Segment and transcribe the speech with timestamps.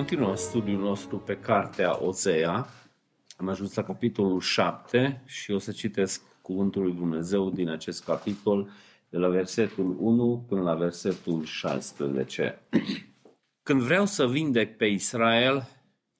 [0.00, 2.66] Continuăm studiul nostru pe cartea Ozea.
[3.36, 8.70] Am ajuns la capitolul 7 și o să citesc cuvântul lui Dumnezeu din acest capitol
[9.08, 12.60] de la versetul 1 până la versetul 16.
[13.62, 15.68] Când vreau să vindec pe Israel,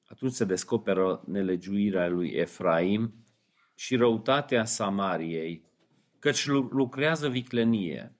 [0.04, 3.14] atunci se descoperă nelegiuirea lui Efraim
[3.74, 5.64] și răutatea Samariei,
[6.18, 8.16] căci lucrează viclenie.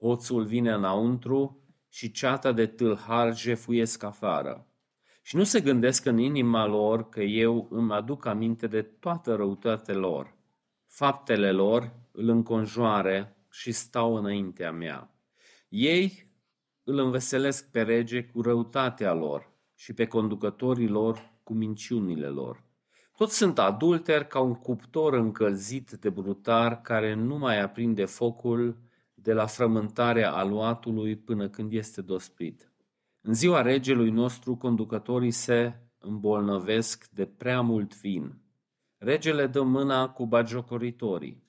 [0.00, 4.67] Hoțul vine înăuntru și ceata de tâlhar jefuiesc afară.
[5.28, 9.94] Și nu se gândesc în inima lor că eu îmi aduc aminte de toată răutatea
[9.94, 10.34] lor.
[10.86, 15.14] Faptele lor îl înconjoare și stau înaintea mea.
[15.68, 16.32] Ei
[16.84, 22.64] îl înveselesc pe rege cu răutatea lor și pe conducătorii lor cu minciunile lor.
[23.16, 28.76] Toți sunt adulteri ca un cuptor încălzit de brutar care nu mai aprinde focul
[29.14, 32.72] de la frământarea aluatului până când este dospit.
[33.20, 38.38] În ziua regelui nostru, conducătorii se îmbolnăvesc de prea mult vin.
[38.98, 41.42] Regele dă mâna cu bagiocoritorii.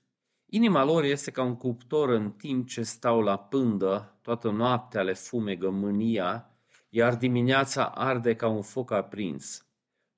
[0.46, 5.14] Inima lor este ca un cuptor în timp ce stau la pândă, toată noaptea le
[5.14, 6.50] fumegă mânia,
[6.90, 9.66] iar dimineața arde ca un foc aprins.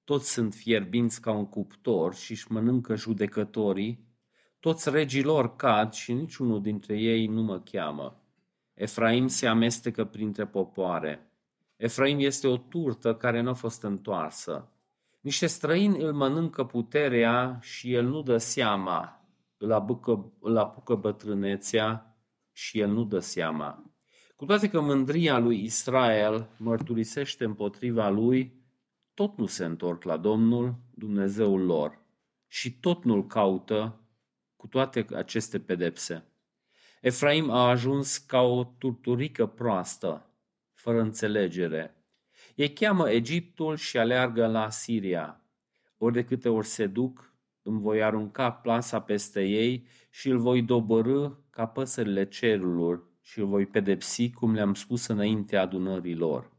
[0.04, 4.10] Toți sunt fierbinți ca un cuptor și își mănâncă judecătorii,
[4.60, 8.22] toți regii lor cad și niciunul dintre ei nu mă cheamă.
[8.74, 11.31] Efraim se amestecă printre popoare.
[11.82, 14.72] Efraim este o turtă care nu a fost întoarsă.
[15.22, 19.26] Niște străini îl mănâncă puterea și el nu dă seama.
[19.58, 22.16] Îl apucă, îl apucă bătrânețea
[22.52, 23.94] și el nu dă seama.
[24.36, 28.64] Cu toate că mândria lui Israel mărturisește împotriva lui,
[29.14, 32.02] tot nu se întorc la Domnul, Dumnezeul lor,
[32.48, 34.00] și tot nu-l caută
[34.56, 36.26] cu toate aceste pedepse.
[37.02, 40.26] Efraim a ajuns ca o turturică proastă,
[40.82, 41.96] fără înțelegere.
[42.56, 45.42] Ei cheamă Egiptul și aleargă la Siria.
[45.98, 50.62] Ori de câte ori se duc, îmi voi arunca plasa peste ei și îl voi
[50.62, 56.52] dobărâ ca păsările cerurilor și îl voi pedepsi cum le-am spus înainte adunărilor.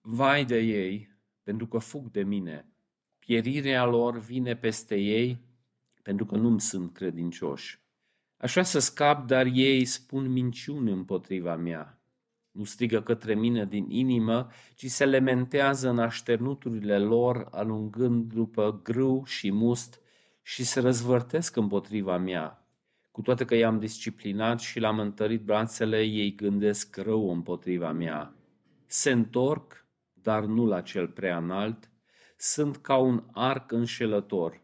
[0.00, 2.72] Vai de ei, pentru că fug de mine.
[3.18, 5.38] Pierirea lor vine peste ei,
[6.02, 7.80] pentru că nu-mi sunt credincioși.
[8.36, 11.97] Aș vrea să scap, dar ei spun minciuni împotriva mea.
[12.58, 19.24] Nu strigă către mine din inimă, ci se lementează în așternuturile lor, alungând după grâu
[19.24, 20.00] și must
[20.42, 22.66] și se răzvărtesc împotriva mea.
[23.10, 28.34] Cu toate că i-am disciplinat și l-am întărit brațele, ei gândesc rău împotriva mea.
[28.86, 31.90] Se întorc, dar nu la cel prea înalt,
[32.36, 34.62] sunt ca un arc înșelător.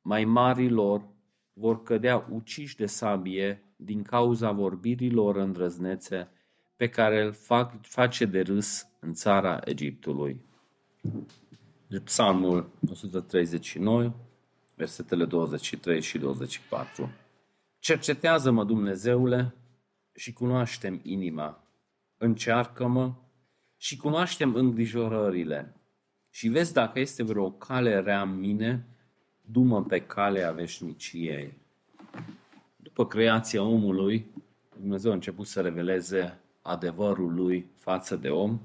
[0.00, 1.08] Mai mari lor
[1.52, 6.30] vor cădea uciși de sabie din cauza vorbirilor îndrăznețe,
[6.76, 10.40] pe care îl fac, face de râs în țara Egiptului.
[11.86, 14.12] De Psalmul 139,
[14.74, 17.10] versetele 23 și 24.
[17.78, 19.54] Cercetează-mă, Dumnezeule,
[20.14, 21.64] și cunoaștem inima.
[22.16, 23.12] Încearcă-mă
[23.76, 25.76] și cunoaștem îngrijorările.
[26.30, 28.86] Și vezi dacă este vreo cale rea în mine,
[29.40, 31.60] dumă pe calea veșniciei.
[32.76, 34.26] După creația omului,
[34.78, 38.60] Dumnezeu a început să reveleze adevărul lui față de om,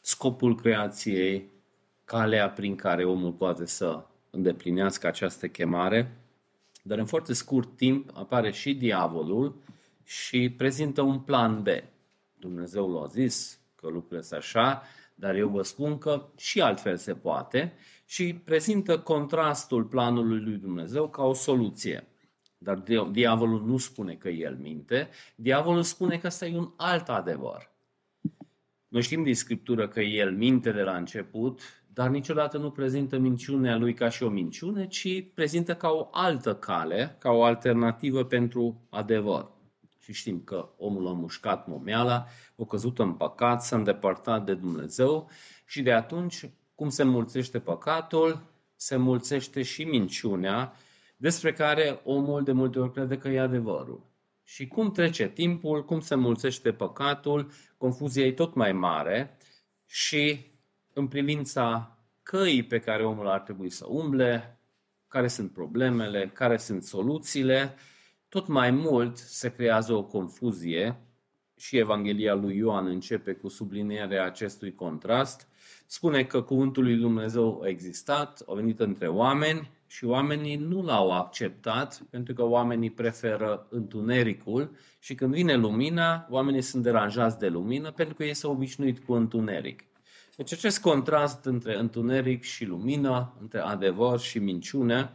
[0.00, 1.50] scopul creației,
[2.04, 6.16] calea prin care omul poate să îndeplinească această chemare,
[6.82, 9.62] dar în foarte scurt timp apare și diavolul
[10.04, 11.66] și prezintă un plan B.
[12.38, 14.82] Dumnezeu l-a zis că lucrurile sunt așa,
[15.14, 17.72] dar eu vă spun că și altfel se poate
[18.04, 22.06] și prezintă contrastul planului lui Dumnezeu ca o soluție.
[22.62, 27.70] Dar diavolul nu spune că el minte, diavolul spune că ăsta e un alt adevăr.
[28.88, 31.60] Noi știm din Scriptură că el minte de la început,
[31.92, 36.54] dar niciodată nu prezintă minciunea lui ca și o minciune, ci prezintă ca o altă
[36.54, 39.50] cale, ca o alternativă pentru adevăr.
[39.98, 42.26] Și știm că omul a mușcat momeala,
[42.56, 45.30] a căzut în păcat, s-a îndepărtat de Dumnezeu
[45.66, 48.42] și de atunci, cum se mulțește păcatul,
[48.76, 50.72] se mulțește și minciunea,
[51.22, 54.10] despre care omul de multe ori crede că e adevărul.
[54.42, 59.36] Și cum trece timpul, cum se mulțește păcatul, confuzia e tot mai mare
[59.86, 60.46] și
[60.92, 64.58] în privința căii pe care omul ar trebui să umble,
[65.08, 67.74] care sunt problemele, care sunt soluțiile,
[68.28, 70.96] tot mai mult se creează o confuzie
[71.56, 75.48] și Evanghelia lui Ioan începe cu sublinierea acestui contrast.
[75.86, 81.10] Spune că cuvântul lui Dumnezeu a existat, a venit între oameni și oamenii nu l-au
[81.10, 87.90] acceptat pentru că oamenii preferă întunericul și când vine lumina, oamenii sunt deranjați de lumină
[87.90, 89.84] pentru că ei s-au obișnuit cu întuneric.
[90.36, 95.10] Deci acest contrast între întuneric și lumină, între adevăr și minciune,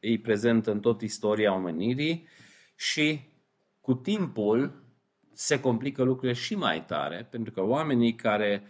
[0.00, 2.26] e prezent în tot istoria omenirii
[2.74, 3.20] și
[3.80, 4.82] cu timpul
[5.32, 8.62] se complică lucrurile și mai tare, pentru că oamenii care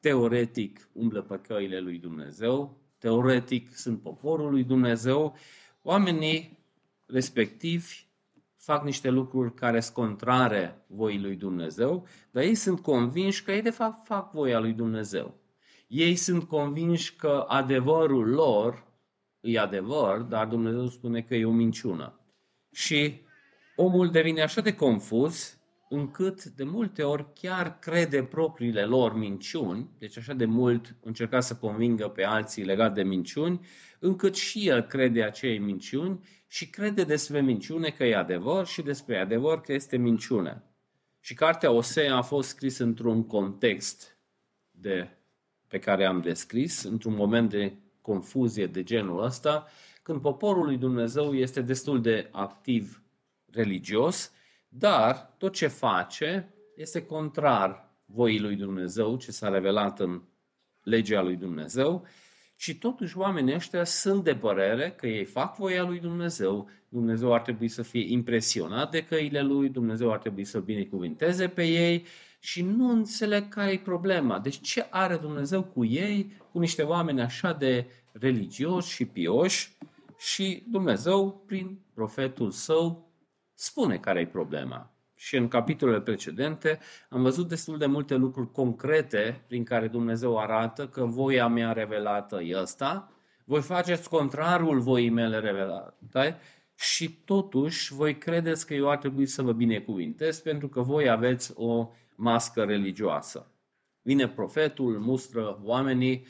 [0.00, 5.36] teoretic umblă pe căile lui Dumnezeu, teoretic sunt poporul lui Dumnezeu,
[5.82, 6.58] oamenii
[7.06, 8.06] respectivi
[8.56, 13.62] fac niște lucruri care sunt contrare voii lui Dumnezeu, dar ei sunt convinși că ei
[13.62, 15.34] de fapt fac voia lui Dumnezeu.
[15.86, 18.84] Ei sunt convinși că adevărul lor
[19.40, 22.20] e adevăr, dar Dumnezeu spune că e o minciună.
[22.72, 23.20] Și
[23.76, 30.18] omul devine așa de confuz încât de multe ori chiar crede propriile lor minciuni, deci
[30.18, 33.66] așa de mult încerca să convingă pe alții legat de minciuni,
[33.98, 39.18] încât și el crede acei minciuni și crede despre minciune că e adevăr și despre
[39.18, 40.62] adevăr că este minciune.
[41.20, 44.18] Și cartea Osea a fost scrisă într-un context
[44.70, 45.08] de,
[45.68, 49.66] pe care am descris, într-un moment de confuzie de genul ăsta,
[50.02, 53.02] când poporul lui Dumnezeu este destul de activ
[53.50, 54.32] religios,
[54.78, 60.22] dar tot ce face este contrar voii lui Dumnezeu, ce s-a revelat în
[60.82, 62.06] legea lui Dumnezeu,
[62.56, 67.40] și totuși oamenii ăștia sunt de părere că ei fac voia lui Dumnezeu, Dumnezeu ar
[67.40, 72.04] trebui să fie impresionat de căile lui, Dumnezeu ar trebui să binecuvinteze pe ei
[72.38, 74.38] și nu înțeleg care e problema.
[74.38, 79.76] Deci ce are Dumnezeu cu ei, cu niște oameni așa de religioși și pioși
[80.18, 83.13] și Dumnezeu, prin profetul său,
[83.54, 84.94] spune care e problema.
[85.16, 86.78] Și în capitolele precedente
[87.08, 92.40] am văzut destul de multe lucruri concrete prin care Dumnezeu arată că voia mea revelată
[92.40, 93.12] e ăsta,
[93.44, 96.38] voi faceți contrarul voii mele revelate
[96.74, 101.52] și totuși voi credeți că eu ar trebui să vă binecuvintez pentru că voi aveți
[101.56, 103.48] o mască religioasă.
[104.02, 106.26] Vine profetul, mustră oamenii,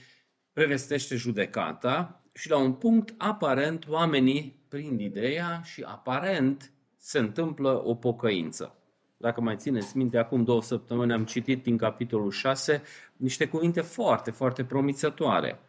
[0.53, 6.74] prevestește judecata și la un punct aparent oamenii prind ideea și aparent
[7.07, 8.77] se întâmplă o pocăință.
[9.17, 12.83] Dacă mai țineți minte, acum două săptămâni am citit din capitolul 6
[13.17, 15.61] niște cuvinte foarte, foarte promițătoare.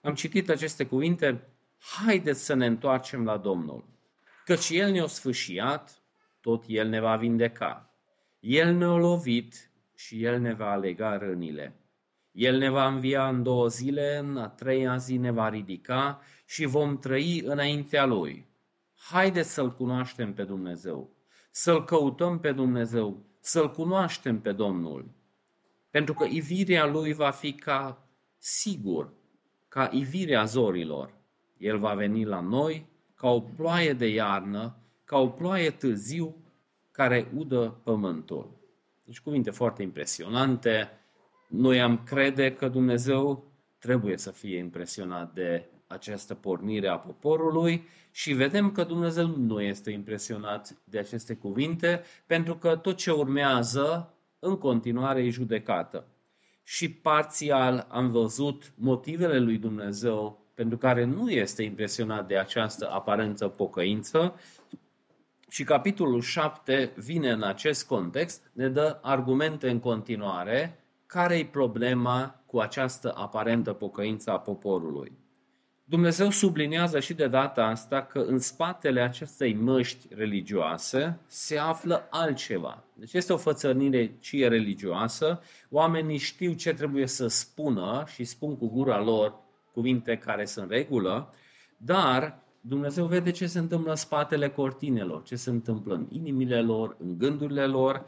[0.00, 1.48] Am citit aceste cuvinte,
[1.78, 3.84] haideți să ne întoarcem la Domnul,
[4.44, 6.02] căci El ne-a sfâșiat,
[6.40, 7.94] tot El ne va vindeca.
[8.40, 11.74] El ne-a lovit și El ne va alega rănile.
[12.32, 16.64] El ne va învia în două zile, în a treia zi ne va ridica și
[16.64, 18.47] vom trăi înaintea Lui.
[18.98, 21.10] Haideți să-L cunoaștem pe Dumnezeu,
[21.50, 25.10] să-L căutăm pe Dumnezeu, să-L cunoaștem pe Domnul.
[25.90, 28.08] Pentru că ivirea Lui va fi ca
[28.38, 29.12] sigur,
[29.68, 31.14] ca ivirea zorilor.
[31.56, 36.36] El va veni la noi ca o ploaie de iarnă, ca o ploaie târziu
[36.90, 38.50] care udă pământul.
[39.04, 40.90] Deci cuvinte foarte impresionante.
[41.48, 48.32] Noi am crede că Dumnezeu trebuie să fie impresionat de această pornire a poporului și
[48.32, 54.58] vedem că Dumnezeu nu este impresionat de aceste cuvinte, pentru că tot ce urmează în
[54.58, 56.06] continuare e judecată.
[56.62, 63.48] Și parțial am văzut motivele lui Dumnezeu pentru care nu este impresionat de această aparență
[63.48, 64.34] pocăință
[65.48, 72.42] și capitolul 7 vine în acest context, ne dă argumente în continuare care e problema
[72.46, 75.12] cu această aparentă pocăință a poporului.
[75.90, 82.84] Dumnezeu subliniază și de data asta că în spatele acestei măști religioase se află altceva.
[82.94, 88.68] Deci este o fățărnire cie religioasă, oamenii știu ce trebuie să spună și spun cu
[88.68, 89.34] gura lor
[89.72, 91.34] cuvinte care sunt regulă,
[91.76, 96.96] dar Dumnezeu vede ce se întâmplă în spatele cortinelor, ce se întâmplă în inimile lor,
[96.98, 98.04] în gândurile lor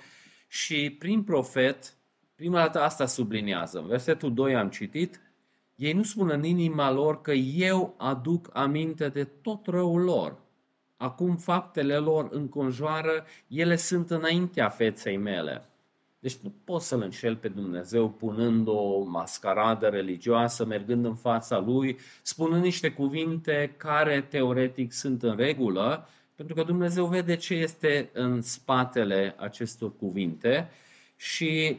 [0.48, 1.96] și prin profet,
[2.34, 3.78] prima dată asta subliniază.
[3.78, 5.20] În versetul 2 am citit,
[5.80, 10.38] ei nu spun în inima lor că eu aduc aminte de tot răul lor.
[10.96, 15.68] Acum faptele lor înconjoară, ele sunt înaintea feței mele.
[16.18, 21.98] Deci nu poți să-L înșel pe Dumnezeu punând o mascaradă religioasă, mergând în fața Lui,
[22.22, 28.42] spunând niște cuvinte care teoretic sunt în regulă, pentru că Dumnezeu vede ce este în
[28.42, 30.70] spatele acestor cuvinte
[31.16, 31.78] și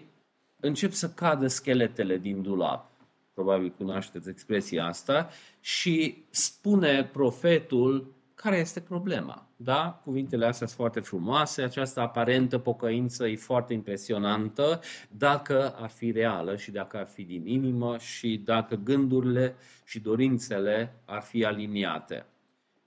[0.60, 2.91] încep să cadă scheletele din dulap
[3.34, 9.48] probabil cunoașteți expresia asta, și spune profetul care este problema.
[9.56, 10.02] Da?
[10.04, 16.56] Cuvintele astea sunt foarte frumoase, această aparentă pocăință e foarte impresionantă dacă ar fi reală
[16.56, 22.26] și dacă ar fi din inimă și dacă gândurile și dorințele ar fi aliniate.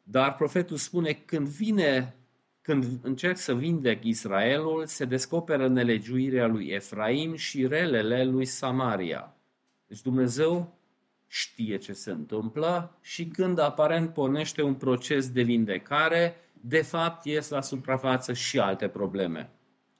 [0.02, 2.14] Dar profetul spune când vine
[2.64, 9.33] când încerc să vindec Israelul, se descoperă nelegiuirea lui Efraim și relele lui Samaria.
[9.86, 10.78] Deci Dumnezeu
[11.26, 17.48] știe ce se întâmplă și când aparent pornește un proces de vindecare, de fapt ies
[17.48, 19.50] la suprafață și alte probleme.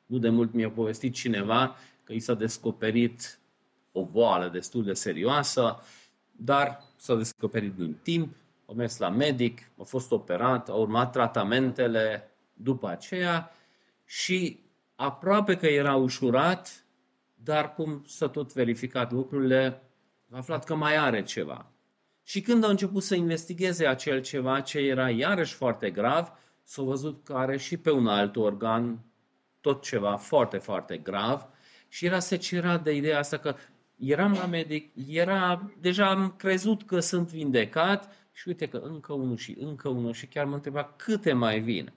[0.07, 3.39] Nu de mult mi-a povestit cineva că i s-a descoperit
[3.93, 5.81] o boală destul de serioasă,
[6.31, 8.35] dar s-a descoperit din timp,
[8.69, 13.51] a mers la medic, a fost operat, a urmat tratamentele după aceea
[14.05, 14.59] și
[14.95, 16.84] aproape că era ușurat,
[17.45, 19.83] dar cum s-a tot verificat lucrurile,
[20.31, 21.67] a aflat că mai are ceva.
[22.23, 26.33] Și când a început să investigheze acel ceva ce era iarăși foarte grav,
[26.63, 29.05] s-a văzut că are și pe un alt organ
[29.61, 31.47] tot ceva foarte, foarte grav
[31.89, 33.55] și era secerat de ideea asta că
[33.97, 39.37] eram la medic, era, deja am crezut că sunt vindecat și uite că încă unul
[39.37, 41.93] și încă unul și chiar mă întreba câte mai vin.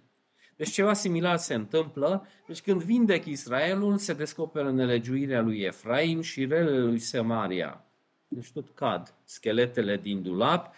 [0.58, 2.28] Deci ceva similar se întâmplă.
[2.48, 7.86] Deci când vindec Israelul, se descoperă nelegiuirea lui Efraim și relele lui Samaria.
[8.28, 10.74] Deci tot cad scheletele din dulap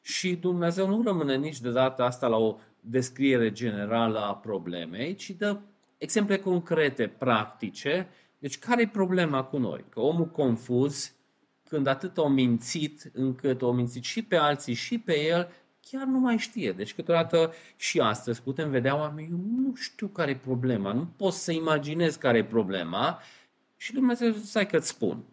[0.00, 5.30] și Dumnezeu nu rămâne nici de data asta la o descriere generală a problemei, ci
[5.30, 5.58] dă
[5.98, 8.08] exemple concrete, practice.
[8.38, 9.84] Deci care e problema cu noi?
[9.88, 11.14] Că omul confuz,
[11.68, 15.48] când atât o mințit, încât o mințit și pe alții și pe el,
[15.80, 16.72] chiar nu mai știe.
[16.72, 21.32] Deci câteodată și astăzi putem vedea oameni, eu nu știu care e problema, nu pot
[21.32, 23.20] să imaginez care e problema
[23.76, 25.24] și Dumnezeu să că îți spun.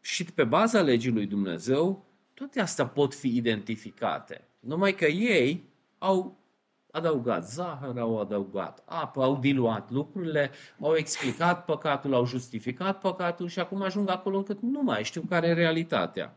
[0.00, 4.48] Și pe baza legii lui Dumnezeu, toate astea pot fi identificate.
[4.60, 5.64] Numai că ei
[5.98, 6.38] au
[6.90, 10.50] adăugat zahăr, au adăugat apă, au diluat lucrurile,
[10.80, 15.46] au explicat păcatul, au justificat păcatul și acum ajung acolo încât nu mai știu care
[15.46, 16.36] e realitatea.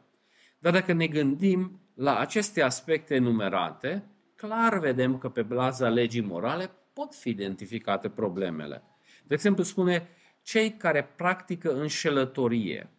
[0.59, 4.03] Dar dacă ne gândim la aceste aspecte enumerate,
[4.35, 8.83] clar vedem că pe baza legii morale pot fi identificate problemele.
[9.27, 10.07] De exemplu, spune,
[10.41, 12.89] cei care practică înșelătorie,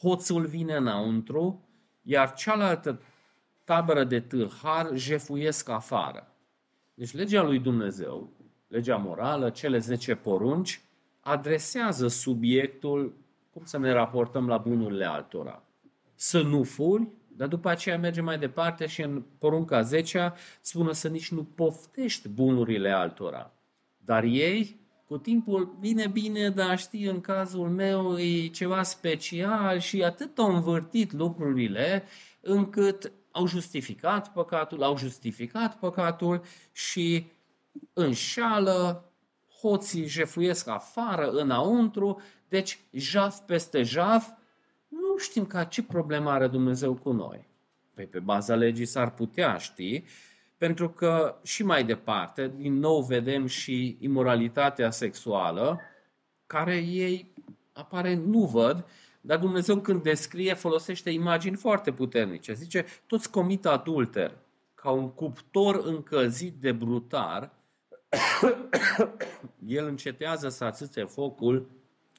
[0.00, 1.68] hoțul vine înăuntru,
[2.02, 3.00] iar cealaltă
[3.64, 6.34] tabără de tâlhar jefuiesc afară.
[6.94, 8.32] Deci legea lui Dumnezeu,
[8.68, 10.80] legea morală, cele 10 porunci,
[11.20, 13.14] adresează subiectul
[13.50, 15.62] cum să ne raportăm la bunurile altora.
[16.14, 21.08] Să nu furi, dar după aceea merge mai departe și în porunca 10 spune să
[21.08, 23.52] nici nu poftești bunurile altora.
[23.96, 30.02] Dar ei, cu timpul, bine, bine, dar știi, în cazul meu e ceva special și
[30.02, 32.04] atât au învârtit lucrurile
[32.40, 37.26] încât au justificat păcatul, au justificat păcatul și
[37.92, 39.12] înșală,
[39.60, 44.28] hoții jefuiesc afară, înăuntru, deci jaf peste jaf,
[45.14, 47.48] nu știm ca ce problemă are Dumnezeu cu noi.
[47.94, 50.04] Păi pe baza legii s-ar putea ști,
[50.58, 55.80] pentru că și mai departe, din nou vedem și imoralitatea sexuală,
[56.46, 57.32] care ei
[57.72, 58.86] apare nu văd,
[59.20, 62.52] dar Dumnezeu când descrie folosește imagini foarte puternice.
[62.52, 64.36] Zice, toți comit adulter,
[64.74, 67.50] ca un cuptor încălzit de brutar,
[69.66, 71.70] el încetează să ațâțe focul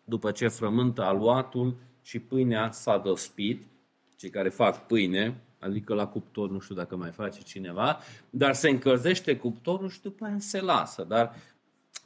[0.04, 3.64] după ce frământă aluatul și pâinea s-a dospit,
[4.16, 8.70] cei care fac pâine, adică la cuptor, nu știu dacă mai face cineva, dar se
[8.70, 11.04] încălzește cuptorul și după aia se lasă.
[11.04, 11.36] Dar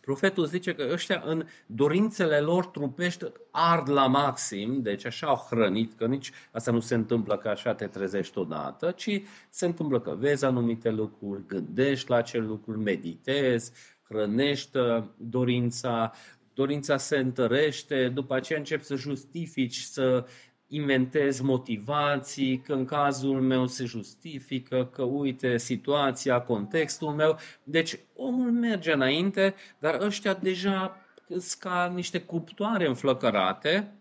[0.01, 5.94] profetul zice că ăștia în dorințele lor trupești ard la maxim, deci așa au hrănit,
[5.94, 10.15] că nici asta nu se întâmplă că așa te trezești odată, ci se întâmplă că
[10.18, 13.72] vezi anumite lucruri, gândești la acel lucru, meditezi,
[14.03, 14.77] hrănești
[15.18, 16.13] dorința,
[16.60, 20.25] dorința se întărește, după aceea începi să justifici, să
[20.68, 27.38] inventezi motivații, că în cazul meu se justifică, că uite situația, contextul meu.
[27.63, 30.96] Deci omul merge înainte, dar ăștia deja
[31.28, 33.94] sunt ca niște cuptoare înflăcărate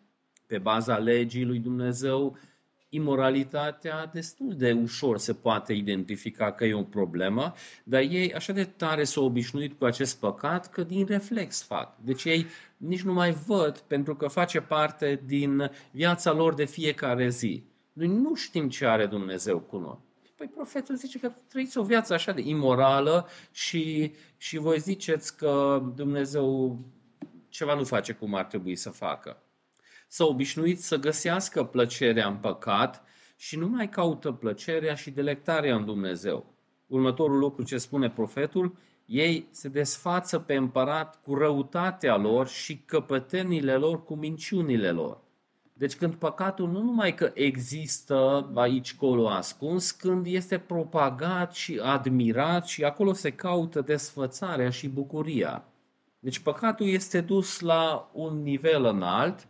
[0.47, 2.39] pe baza legii lui Dumnezeu
[2.89, 7.55] imoralitatea destul de ușor se poate identifica că e o problemă,
[7.85, 11.97] dar ei așa de tare s-au obișnuit cu acest păcat că din reflex fac.
[12.01, 17.29] Deci ei nici nu mai văd pentru că face parte din viața lor de fiecare
[17.29, 17.63] zi.
[17.93, 19.99] Noi nu știm ce are Dumnezeu cu noi.
[20.37, 25.83] Păi profetul zice că trăiți o viață așa de imorală și, și voi ziceți că
[25.95, 26.79] Dumnezeu
[27.49, 29.43] ceva nu face cum ar trebui să facă
[30.09, 33.03] s-a obișnuit să găsească plăcerea în păcat
[33.37, 36.55] și nu mai caută plăcerea și delectarea în Dumnezeu.
[36.87, 43.75] Următorul lucru ce spune profetul, ei se desfață pe împărat cu răutatea lor și căpătenile
[43.75, 45.21] lor cu minciunile lor.
[45.73, 52.67] Deci când păcatul nu numai că există aici colo ascuns, când este propagat și admirat
[52.67, 55.65] și acolo se caută desfățarea și bucuria.
[56.19, 59.49] Deci păcatul este dus la un nivel înalt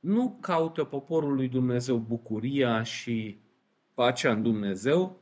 [0.00, 3.38] nu caută poporul lui Dumnezeu bucuria și
[3.94, 5.20] pacea în Dumnezeu,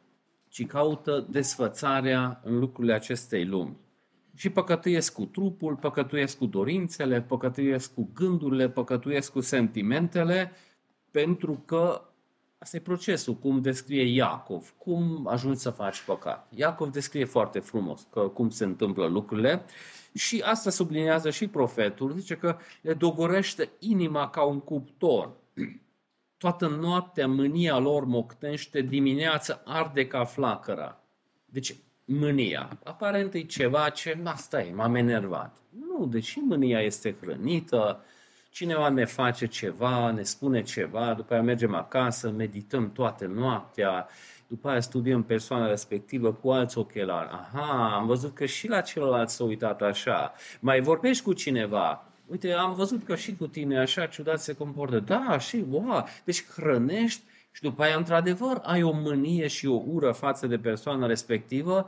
[0.49, 3.77] ci caută desfățarea în lucrurile acestei lumi.
[4.35, 10.53] Și păcătuiesc cu trupul, păcătuiesc cu dorințele, păcătuiesc cu gândurile, păcătuiesc cu sentimentele,
[11.11, 12.08] pentru că
[12.59, 16.47] asta e procesul, cum descrie Iacov, cum ajungi să faci păcat.
[16.55, 19.65] Iacov descrie foarte frumos că cum se întâmplă lucrurile
[20.15, 25.31] și asta sublinează și profetul, zice că le dogorește inima ca un cuptor.
[26.37, 31.03] Toată noaptea mânia lor moctește, dimineața arde ca flacăra.
[31.45, 31.75] Deci
[32.05, 32.79] mânia.
[32.85, 35.57] Aparent e ceva ce, asta e, m-am enervat.
[35.71, 38.05] Nu, deși mânia este hrănită,
[38.51, 44.09] cineva ne face ceva, ne spune ceva, după aia mergem acasă, medităm toată noaptea,
[44.47, 47.29] după aia studiem persoana respectivă cu alți ochelari.
[47.31, 50.33] Aha, am văzut că și la celălalt s-a uitat așa.
[50.61, 52.03] Mai vorbești cu cineva.
[52.27, 54.99] Uite, am văzut că și cu tine așa ciudat se comportă.
[54.99, 56.07] Da, și wow.
[56.25, 61.07] Deci hrănești și după aia, într-adevăr, ai o mânie și o ură față de persoana
[61.07, 61.87] respectivă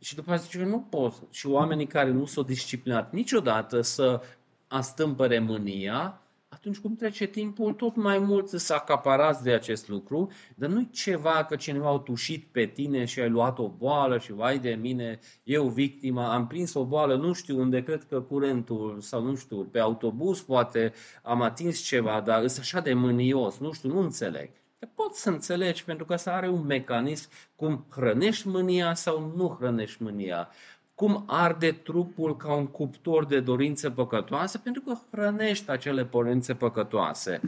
[0.00, 1.14] și după aceea zice că nu pot.
[1.30, 4.20] Și oamenii care nu s-au disciplinat niciodată să
[4.68, 6.18] astâmpăre mânia,
[6.54, 11.44] atunci cum trece timpul, tot mai mult să acaparați de acest lucru, dar nu-i ceva
[11.44, 15.18] că cineva a tușit pe tine și ai luat o boală și vai de mine,
[15.42, 19.56] eu victima, am prins o boală, nu știu unde, cred că curentul sau nu știu,
[19.56, 20.92] pe autobuz poate
[21.22, 24.50] am atins ceva, dar sunt așa de mânios, nu știu, nu înțeleg.
[24.78, 29.56] Te poți să înțelegi pentru că să are un mecanism cum hrănești mânia sau nu
[29.58, 30.48] hrănești mânia
[30.94, 37.40] cum arde trupul ca un cuptor de dorințe păcătoase, pentru că hrănește acele dorințe păcătoase.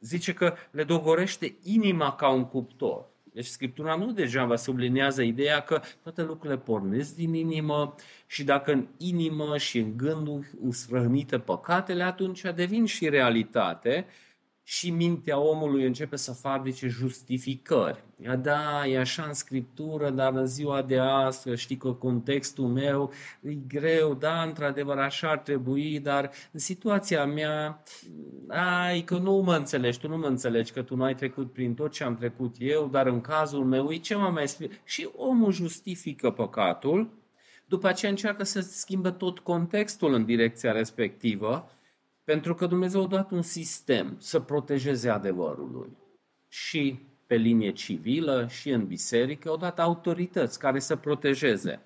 [0.00, 3.10] Zice că le dogorește inima ca un cuptor.
[3.32, 7.94] Deci Scriptura nu degeaba sublinează ideea că toate lucrurile pornesc din inimă
[8.26, 14.06] și dacă în inimă și în gândul sunt răhnite păcatele, atunci devin și realitate
[14.64, 18.04] și mintea omului începe să fabrice justificări.
[18.24, 23.12] Ia da, e așa în scriptură, dar în ziua de azi, știi că contextul meu
[23.40, 27.82] e greu, da, într-adevăr așa ar trebui, dar în situația mea,
[28.48, 31.74] ai că nu mă înțelegi, tu nu mă înțelegi, că tu nu ai trecut prin
[31.74, 34.68] tot ce am trecut eu, dar în cazul meu, e ce mă mai spune?
[34.84, 37.10] Și omul justifică păcatul,
[37.66, 41.70] după aceea încearcă să schimbe tot contextul în direcția respectivă,
[42.24, 45.96] pentru că Dumnezeu a dat un sistem să protejeze adevărului.
[46.48, 51.80] Și pe linie civilă și în biserică au dat autorități care să protejeze.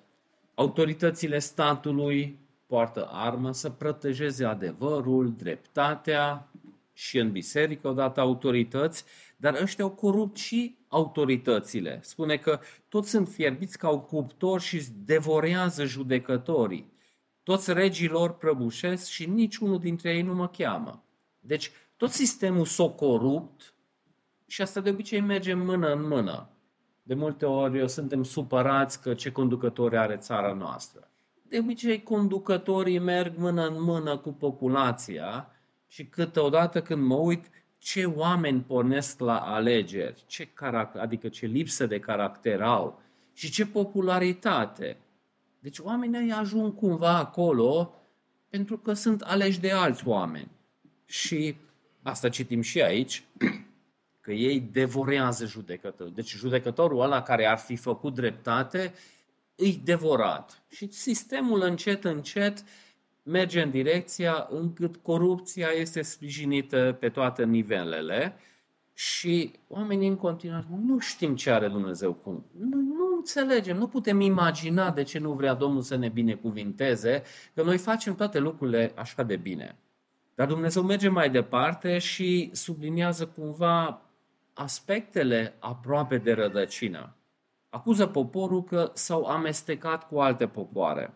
[0.55, 6.51] Autoritățile statului poartă armă să protejeze adevărul, dreptatea
[6.93, 9.05] și în biserică au dat autorități,
[9.37, 11.99] dar ăștia au corupt și autoritățile.
[12.03, 16.91] Spune că toți sunt fierbiți ca un cuptor și devorează judecătorii.
[17.47, 21.03] Toți regii lor prăbușesc și niciunul dintre ei nu mă cheamă.
[21.39, 23.73] Deci tot sistemul s-o corupt
[24.47, 26.49] și asta de obicei merge mână în mână.
[27.03, 31.09] De multe ori suntem supărați că ce conducători are țara noastră.
[31.41, 35.51] De obicei conducătorii merg mână în mână cu populația
[35.87, 41.85] și câteodată când mă uit ce oameni pornesc la alegeri, ce carac- adică ce lipsă
[41.85, 43.01] de caracter au
[43.33, 44.97] și ce popularitate.
[45.59, 47.93] Deci oamenii ajung cumva acolo
[48.49, 50.51] pentru că sunt aleși de alți oameni.
[51.05, 51.55] Și
[52.01, 53.23] asta citim și aici,
[54.21, 56.13] că ei devorează judecătorul.
[56.13, 58.93] Deci judecătorul ăla care ar fi făcut dreptate,
[59.55, 60.61] îi devorat.
[60.69, 62.63] Și sistemul încet, încet
[63.23, 68.35] merge în direcția încât corupția este sprijinită pe toate nivelele
[68.99, 74.19] și oamenii în continuare nu știm ce are Dumnezeu cu nu, nu înțelegem, nu putem
[74.19, 79.23] imagina de ce nu vrea Domnul să ne binecuvinteze, că noi facem toate lucrurile așa
[79.23, 79.77] de bine.
[80.35, 84.01] Dar Dumnezeu merge mai departe și subliniază cumva
[84.53, 87.15] aspectele aproape de rădăcină.
[87.69, 91.13] Acuză poporul că s-au amestecat cu alte popoare.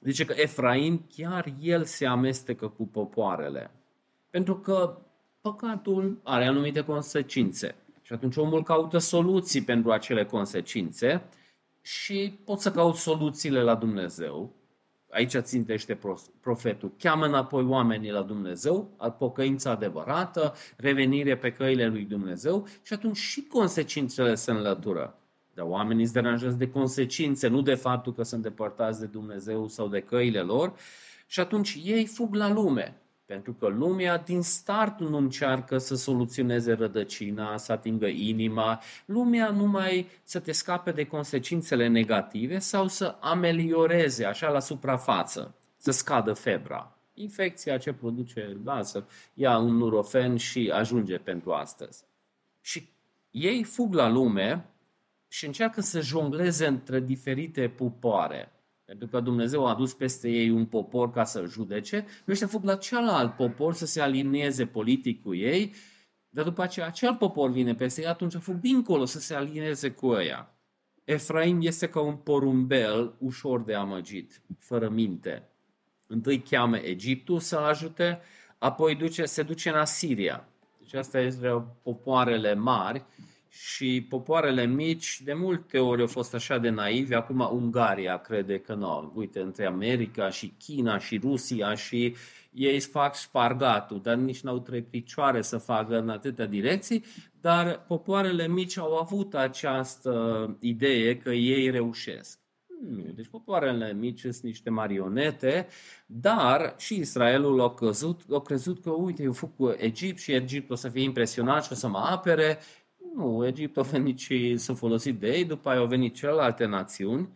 [0.00, 3.70] Zice că Efraim chiar el se amestecă cu popoarele.
[4.30, 4.98] Pentru că
[5.50, 7.74] păcatul are anumite consecințe.
[8.02, 11.22] Și atunci omul caută soluții pentru acele consecințe
[11.80, 14.52] și pot să caut soluțiile la Dumnezeu.
[15.10, 15.98] Aici țintește
[16.40, 16.92] profetul.
[16.98, 23.42] Cheamă înapoi oamenii la Dumnezeu, pocăința adevărată, revenire pe căile lui Dumnezeu și atunci și
[23.42, 25.18] consecințele se înlătură.
[25.54, 29.88] Dar oamenii se deranjează de consecințe, nu de faptul că sunt depărtați de Dumnezeu sau
[29.88, 30.72] de căile lor.
[31.26, 32.96] Și atunci ei fug la lume.
[33.28, 38.82] Pentru că lumea din start nu încearcă să soluționeze rădăcina, să atingă inima.
[39.04, 45.90] Lumea numai să te scape de consecințele negative sau să amelioreze așa la suprafață, să
[45.90, 46.98] scadă febra.
[47.14, 52.04] infecția ce produce, da, să ia un nurofen și ajunge pentru astăzi.
[52.60, 52.88] Și
[53.30, 54.64] ei fug la lume
[55.28, 58.52] și încearcă să jongleze între diferite popoare.
[58.88, 62.76] Pentru că Dumnezeu a adus peste ei un popor ca să judece, ăștia fug la
[62.76, 65.74] celălalt popor să se alinieze politic cu ei,
[66.28, 70.06] dar după aceea acel popor vine peste ei, atunci fug dincolo să se alinieze cu
[70.06, 70.54] ăia.
[71.04, 75.48] Efraim este ca un porumbel ușor de amăgit, fără minte.
[76.06, 78.20] Întâi cheamă Egiptul să ajute,
[78.58, 80.48] apoi duce, se duce în Asiria.
[80.78, 83.04] Deci asta este popoarele mari
[83.48, 88.74] și popoarele mici de multe ori au fost așa de naivi, acum Ungaria crede că
[88.74, 89.12] nu.
[89.14, 92.16] Uite, între America și China și Rusia și
[92.52, 97.04] ei fac spargatul, dar nici n-au trei picioare să facă în atâtea direcții,
[97.40, 102.38] dar popoarele mici au avut această idee că ei reușesc.
[102.80, 105.66] Nu, deci popoarele mici sunt niște marionete,
[106.06, 110.70] dar și Israelul a crezut, a crezut că, uite, eu fac cu Egipt și Egipt
[110.70, 112.58] o să fie impresionat și o să mă apere.
[113.14, 117.28] Nu, Egipt a venit și s-a folosit de ei, după aia au venit celelalte națiuni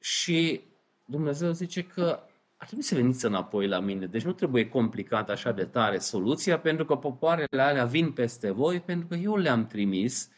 [0.00, 0.60] și
[1.04, 2.20] Dumnezeu zice că
[2.56, 4.06] ar trebui să veniți înapoi la mine.
[4.06, 8.80] Deci nu trebuie complicat așa de tare soluția, pentru că popoarele alea vin peste voi,
[8.80, 10.30] pentru că eu le-am trimis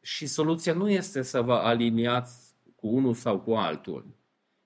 [0.00, 4.06] și soluția nu este să vă aliniați cu unul sau cu altul.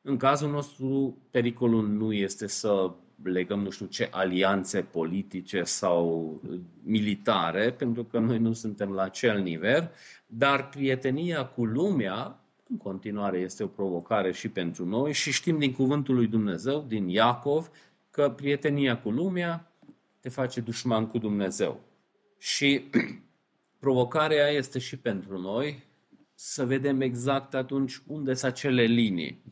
[0.03, 6.41] În cazul nostru, pericolul nu este să legăm nu știu ce alianțe politice sau
[6.83, 9.91] militare, pentru că noi nu suntem la acel nivel,
[10.27, 15.73] dar prietenia cu lumea în continuare este o provocare și pentru noi și știm din
[15.73, 17.71] cuvântul lui Dumnezeu, din Iacov,
[18.11, 19.73] că prietenia cu lumea
[20.21, 21.81] te face dușman cu Dumnezeu.
[22.39, 22.85] Și
[23.85, 25.83] provocarea este și pentru noi
[26.35, 29.43] să vedem exact atunci unde sunt acele linii.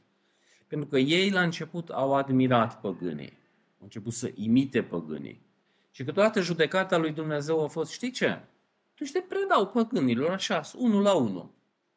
[0.66, 3.32] Pentru că ei la început au admirat păgânii,
[3.78, 5.44] au început să imite păgânii.
[5.90, 8.40] Și câteodată judecata lui Dumnezeu a fost, știi ce?
[8.94, 11.50] Tu te predau păgânilor așa, unul la unul.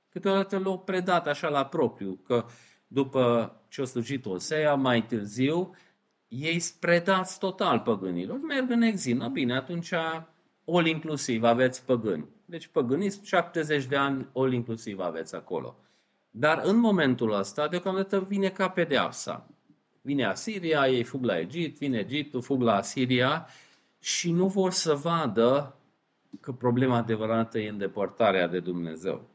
[0.10, 2.46] Câteodată l-au predat așa la propriu, că
[2.88, 5.76] după ce a slujit Osea, mai târziu,
[6.28, 9.18] ei spredați total păgânilor, merg în exil.
[9.18, 9.94] No, bine, atunci
[10.65, 12.28] all inclusiv aveți păgâni.
[12.46, 15.76] Deci păgâniți 70 de ani all inclusiv aveți acolo.
[16.30, 19.50] Dar în momentul ăsta, deocamdată vine ca pedeapsa.
[20.02, 23.48] Vine Asiria, ei fug la Egipt, vine Egiptul, fug la Asiria
[24.00, 25.76] și nu vor să vadă
[26.40, 29.28] că problema adevărată e îndepărtarea de Dumnezeu.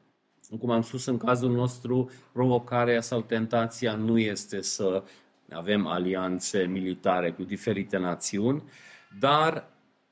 [0.58, 5.02] Cum am spus în cazul nostru, provocarea sau tentația nu este să
[5.52, 8.62] avem alianțe militare cu diferite națiuni,
[9.20, 9.68] dar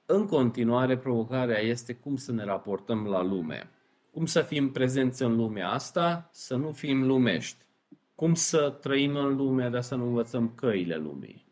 [0.07, 3.71] în continuare provocarea este cum să ne raportăm la lume.
[4.11, 7.65] Cum să fim prezenți în lumea asta, să nu fim lumești.
[8.23, 11.47] Cum să trăim în lume, dar să nu învățăm căile lumii.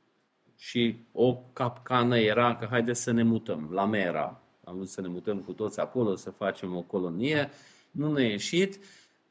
[0.57, 4.43] Și o capcană era că haide să ne mutăm la Mera.
[4.65, 7.51] Am vrut să ne mutăm cu toți acolo, să facem o colonie
[7.91, 8.79] nu ne-a ieșit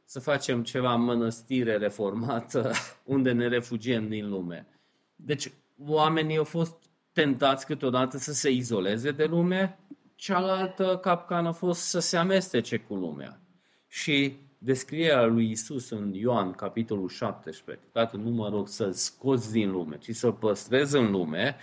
[0.05, 2.71] să facem ceva mănăstire reformată
[3.13, 4.67] unde ne refugiem din lume.
[5.15, 5.51] Deci
[5.85, 6.75] oamenii au fost
[7.11, 9.79] tentați câteodată să se izoleze de lume,
[10.15, 13.39] cealaltă capcană a fost să se amestece cu lumea.
[13.87, 19.71] Și descrierea lui Isus în Ioan, capitolul 17, Tată, nu mă rog să-l scoți din
[19.71, 21.55] lume, ci să-l păstrezi în lume,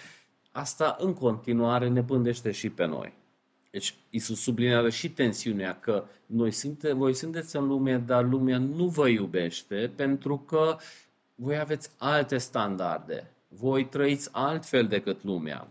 [0.51, 3.13] asta în continuare ne pândește și pe noi.
[3.71, 8.87] Deci Isus sublinează și tensiunea că noi sunte, voi sunteți în lume, dar lumea nu
[8.87, 10.77] vă iubește pentru că
[11.35, 13.31] voi aveți alte standarde.
[13.49, 15.69] Voi trăiți altfel decât lumea.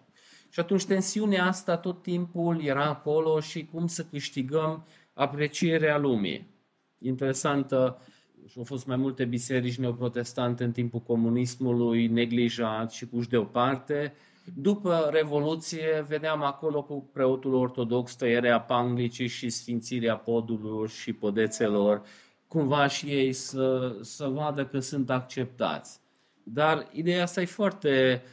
[0.49, 6.54] Și atunci tensiunea asta tot timpul era acolo și cum să câștigăm aprecierea lumii.
[6.97, 8.01] Interesantă,
[8.47, 14.13] și au fost mai multe biserici neoprotestante în timpul comunismului neglijat și puși deoparte,
[14.53, 22.01] după Revoluție vedeam acolo cu preotul ortodox tăierea panglicii și sfințirea podurilor și podețelor,
[22.47, 25.99] cumva și ei să, să vadă că sunt acceptați.
[26.43, 28.23] Dar ideea asta e foarte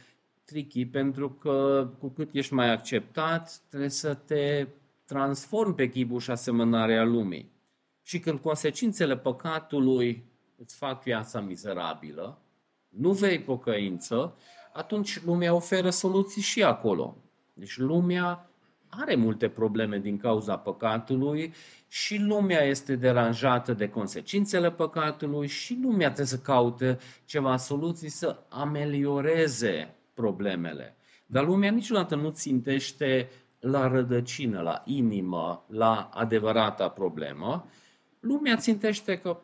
[0.45, 4.67] tricky pentru că cu cât ești mai acceptat, trebuie să te
[5.05, 7.52] transformi pe chipul și asemănarea lumii.
[8.03, 10.23] Și când consecințele păcatului
[10.57, 12.41] îți fac viața mizerabilă,
[12.89, 14.37] nu vei pocăință,
[14.73, 17.17] atunci lumea oferă soluții și acolo.
[17.53, 18.49] Deci lumea
[18.89, 21.53] are multe probleme din cauza păcatului
[21.87, 28.43] și lumea este deranjată de consecințele păcatului și lumea trebuie să caute ceva soluții să
[28.49, 30.95] amelioreze problemele.
[31.25, 37.65] Dar lumea niciodată nu țintește la rădăcină, la inimă, la adevărata problemă.
[38.23, 39.39] Lumea țintește că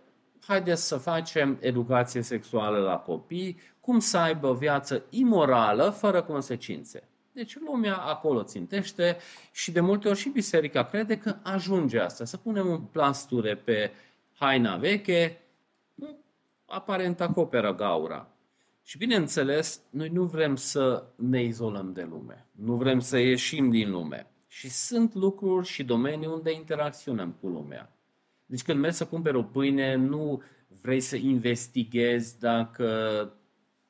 [0.48, 7.08] haideți să facem educație sexuală la copii, cum să aibă o viață imorală, fără consecințe.
[7.32, 9.18] Deci lumea acolo țintește
[9.52, 12.26] și de multe ori și biserica crede că ajunge asta.
[12.26, 13.92] Să punem un plasture pe
[14.34, 15.42] haina veche,
[16.66, 18.28] aparent acoperă gaura.
[18.84, 23.92] Și bineînțeles, noi nu vrem să ne izolăm de lume, nu vrem să ieșim din
[23.92, 24.32] lume.
[24.48, 27.94] Și sunt lucruri și domenii unde interacționăm cu lumea.
[28.50, 30.42] Deci când mergi să cumperi o pâine, nu
[30.82, 32.88] vrei să investighezi dacă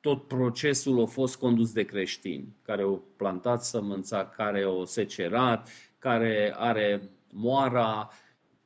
[0.00, 5.68] tot procesul a fost condus de creștini, care au plantat sămânța, care au secerat,
[5.98, 8.10] care are moara,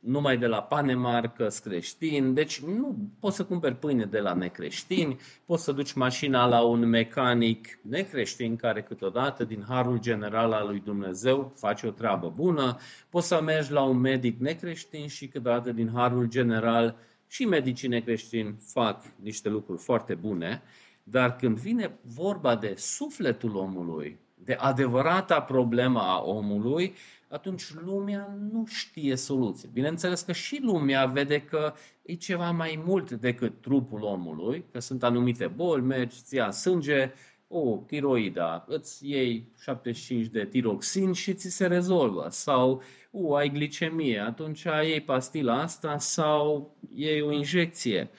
[0.04, 5.64] numai de la Panemarcă creștini, deci nu poți să cumperi pâine de la necreștini, poți
[5.64, 11.52] să duci mașina la un mecanic necreștin care câteodată din harul general al lui Dumnezeu
[11.56, 12.76] face o treabă bună,
[13.08, 18.56] poți să mergi la un medic necreștin și câteodată din harul general și medicii necreștini
[18.58, 20.62] fac niște lucruri foarte bune,
[21.02, 26.94] dar când vine vorba de sufletul omului, de adevărata problemă a omului,
[27.28, 29.68] atunci lumea nu știe soluții.
[29.72, 35.02] Bineînțeles că și lumea vede că e ceva mai mult decât trupul omului, că sunt
[35.02, 37.12] anumite boli, mergi, ți ia sânge,
[37.48, 42.26] o, tiroida, îți iei 75 de tiroxin și ți se rezolvă.
[42.30, 48.10] Sau, o, ai glicemie, atunci iei pastila asta sau iei o injecție.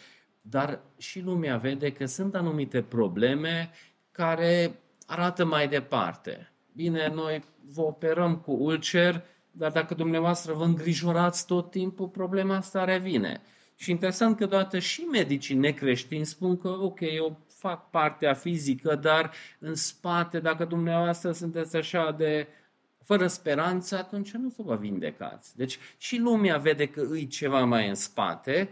[0.42, 3.72] Dar și lumea vede că sunt anumite probleme
[4.12, 6.52] care arată mai departe.
[6.74, 12.84] Bine, noi vă operăm cu ulcer, dar dacă dumneavoastră vă îngrijorați tot timpul, problema asta
[12.84, 13.42] revine.
[13.76, 19.32] Și interesant că toată și medicii necreștini spun că, ok, eu fac partea fizică, dar
[19.60, 22.48] în spate, dacă dumneavoastră sunteți așa de
[23.04, 25.58] fără speranță, atunci nu să vă vindecați.
[25.58, 28.70] Deci și lumea vede că îi ceva mai în spate,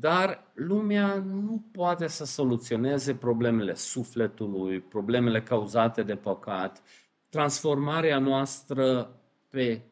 [0.00, 6.82] dar lumea nu poate să soluționeze problemele sufletului, problemele cauzate de păcat,
[7.28, 9.10] transformarea noastră
[9.50, 9.82] pe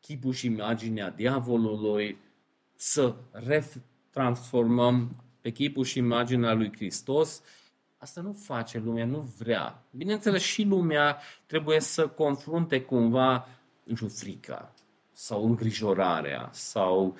[0.00, 2.18] chipul și imaginea diavolului,
[2.74, 7.42] să retransformăm pe chipul și imaginea lui Hristos,
[7.96, 9.84] asta nu face lumea, nu vrea.
[9.90, 13.48] Bineînțeles, și lumea trebuie să confrunte cumva,
[13.84, 14.74] nu știu, frica
[15.12, 17.16] sau îngrijorarea sau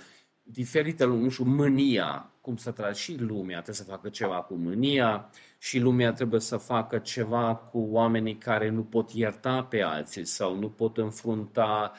[0.50, 5.30] diferite, nu știu, mânia, cum să tragi și lumea trebuie să facă ceva cu mânia
[5.58, 10.58] și lumea trebuie să facă ceva cu oamenii care nu pot ierta pe alții sau
[10.58, 11.92] nu pot înfrunta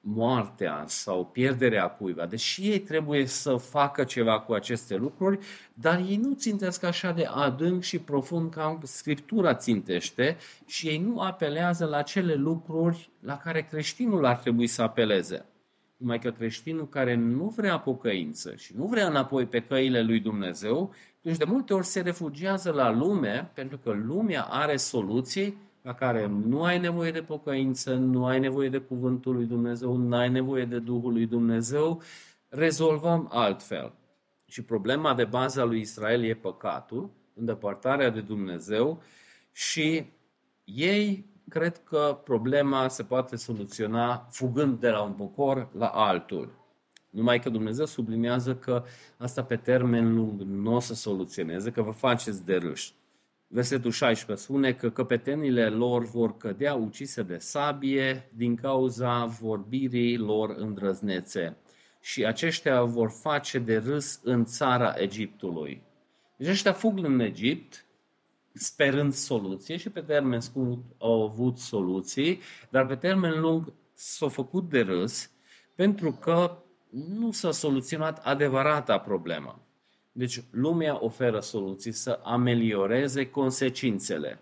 [0.00, 2.26] moartea sau pierderea cuiva.
[2.26, 5.38] Deși ei trebuie să facă ceva cu aceste lucruri,
[5.74, 10.36] dar ei nu țintesc așa de adânc și profund ca Scriptura țintește
[10.66, 15.51] și ei nu apelează la cele lucruri la care creștinul ar trebui să apeleze.
[16.02, 20.94] Numai că creștinul care nu vrea pocăință și nu vrea înapoi pe căile lui Dumnezeu,
[21.20, 26.26] deci de multe ori se refugiază la lume, pentru că lumea are soluții la care
[26.26, 30.64] nu ai nevoie de pocăință, nu ai nevoie de cuvântul lui Dumnezeu, nu ai nevoie
[30.64, 32.02] de Duhul lui Dumnezeu,
[32.48, 33.92] rezolvăm altfel.
[34.46, 39.02] Și problema de bază a lui Israel e păcatul, îndepărtarea de Dumnezeu
[39.52, 40.04] și
[40.64, 46.60] ei cred că problema se poate soluționa fugând de la un popor la altul.
[47.10, 48.84] Numai că Dumnezeu subliniază că
[49.16, 52.94] asta pe termen lung nu o să soluționeze, că vă faceți de râși.
[53.46, 60.54] Versetul 16 spune că căpetenile lor vor cădea ucise de sabie din cauza vorbirii lor
[60.58, 61.56] îndrăznețe
[62.00, 65.82] și aceștia vor face de râs în țara Egiptului.
[66.36, 67.86] Deci ăștia fug în Egipt,
[68.54, 74.68] sperând soluție și pe termen scurt au avut soluții, dar pe termen lung s-au făcut
[74.68, 75.30] de râs
[75.74, 79.66] pentru că nu s-a soluționat adevărata problemă.
[80.12, 84.40] Deci lumea oferă soluții să amelioreze consecințele.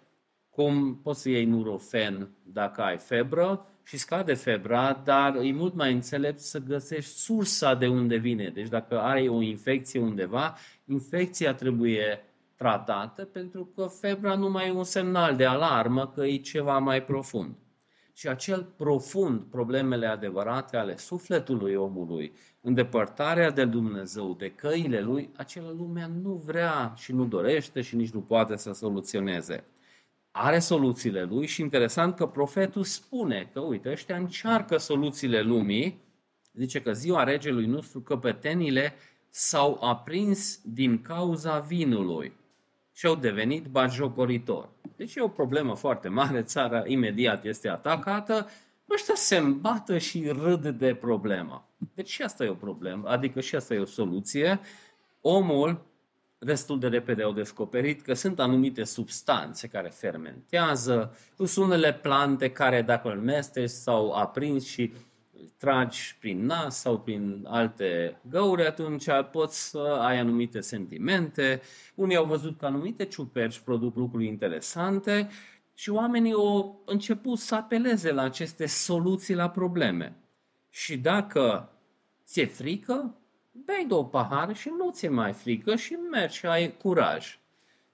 [0.51, 5.93] Cum poți să iei nurofen dacă ai febră și scade febra, dar e mult mai
[5.93, 8.49] înțelept să găsești sursa de unde vine.
[8.49, 12.25] Deci dacă ai o infecție undeva, infecția trebuie
[12.61, 17.05] tratată pentru că febra nu mai e un semnal de alarmă că e ceva mai
[17.05, 17.55] profund.
[18.13, 25.71] Și acel profund, problemele adevărate ale sufletului omului, îndepărtarea de Dumnezeu, de căile lui, acela
[25.71, 29.65] lumea nu vrea și nu dorește și nici nu poate să soluționeze.
[30.31, 36.01] Are soluțiile lui și interesant că profetul spune că, uite, ăștia încearcă soluțiile lumii,
[36.53, 38.93] zice că ziua regelui nostru căpetenile
[39.29, 42.39] s-au aprins din cauza vinului
[43.01, 44.69] și au devenit bagiocoritori.
[44.97, 48.49] Deci e o problemă foarte mare, țara imediat este atacată,
[48.91, 51.69] ăștia se îmbată și râd de problemă.
[51.95, 54.61] Deci și asta e o problemă, adică și asta e o soluție.
[55.21, 55.87] Omul
[56.39, 62.83] destul de repede au descoperit că sunt anumite substanțe care fermentează, sunt unele plante care
[62.83, 64.93] dacă îl mestești sau aprins și
[65.57, 71.61] tragi prin nas sau prin alte găuri, atunci poți să ai anumite sentimente.
[71.95, 75.29] Unii au văzut că anumite ciuperci produc lucruri interesante
[75.75, 80.17] și oamenii au început să apeleze la aceste soluții la probleme.
[80.71, 81.73] Și dacă
[82.25, 83.15] ți-e frică,
[83.53, 87.39] bei două pahare și nu ți-e mai frică și mergi și ai curaj.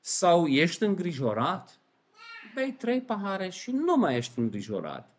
[0.01, 1.79] Sau ești îngrijorat,
[2.55, 5.16] bei trei pahare și nu mai ești îngrijorat.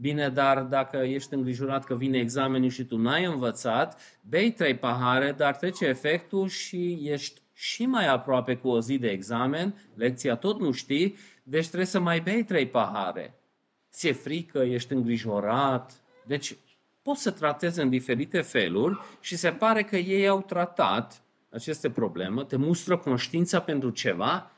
[0.00, 5.32] Bine, dar dacă ești îngrijorat că vine examenul și tu n-ai învățat, bei trei pahare,
[5.32, 10.60] dar trece efectul și ești și mai aproape cu o zi de examen, lecția tot
[10.60, 13.34] nu știi, deci trebuie să mai bei trei pahare.
[13.92, 16.02] Ți-e frică, ești îngrijorat.
[16.26, 16.56] Deci
[17.02, 22.44] poți să tratezi în diferite feluri și se pare că ei au tratat aceste probleme,
[22.44, 24.50] te mustră conștiința pentru ceva,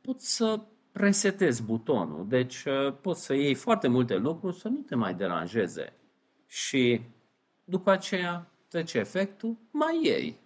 [0.00, 0.60] poți să
[0.96, 2.28] resetezi butonul.
[2.28, 5.92] Deci uh, poți să iei foarte multe lucruri să nu te mai deranjeze.
[6.46, 7.00] Și
[7.64, 10.38] după aceea trece efectul, mai iei.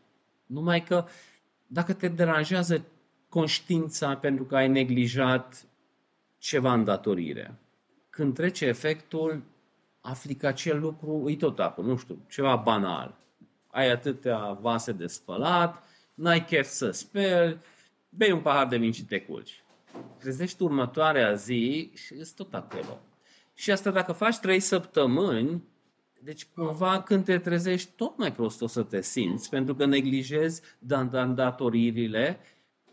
[0.47, 1.05] Numai că
[1.67, 2.85] dacă te deranjează
[3.29, 5.67] conștiința pentru că ai neglijat
[6.39, 7.55] ceva îndatorire,
[8.11, 9.43] când trece efectul,
[10.01, 13.19] afli că acel lucru e tot acolo, nu știu, ceva banal.
[13.67, 15.83] Ai atâtea vase de spălat,
[16.15, 17.59] n-ai chef să speli,
[18.09, 19.63] bei un pahar de vin și te culci
[20.19, 23.01] trezești următoarea zi și ești tot acolo.
[23.55, 25.65] Și asta dacă faci trei săptămâni,
[26.23, 30.63] deci cumva când te trezești tot mai prost o să te simți, pentru că neglijezi
[31.35, 32.39] datoririle,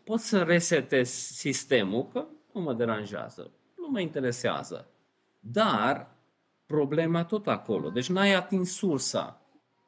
[0.03, 4.87] poți să resetezi sistemul, că nu mă deranjează, nu mă interesează.
[5.39, 6.15] Dar
[6.65, 7.89] problema tot acolo.
[7.89, 9.41] Deci n-ai atins sursa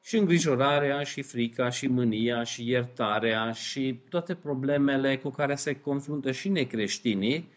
[0.10, 6.32] și îngrijorarea, și frica, și mânia, și iertarea, și toate problemele cu care se confruntă
[6.32, 7.50] și necreștinii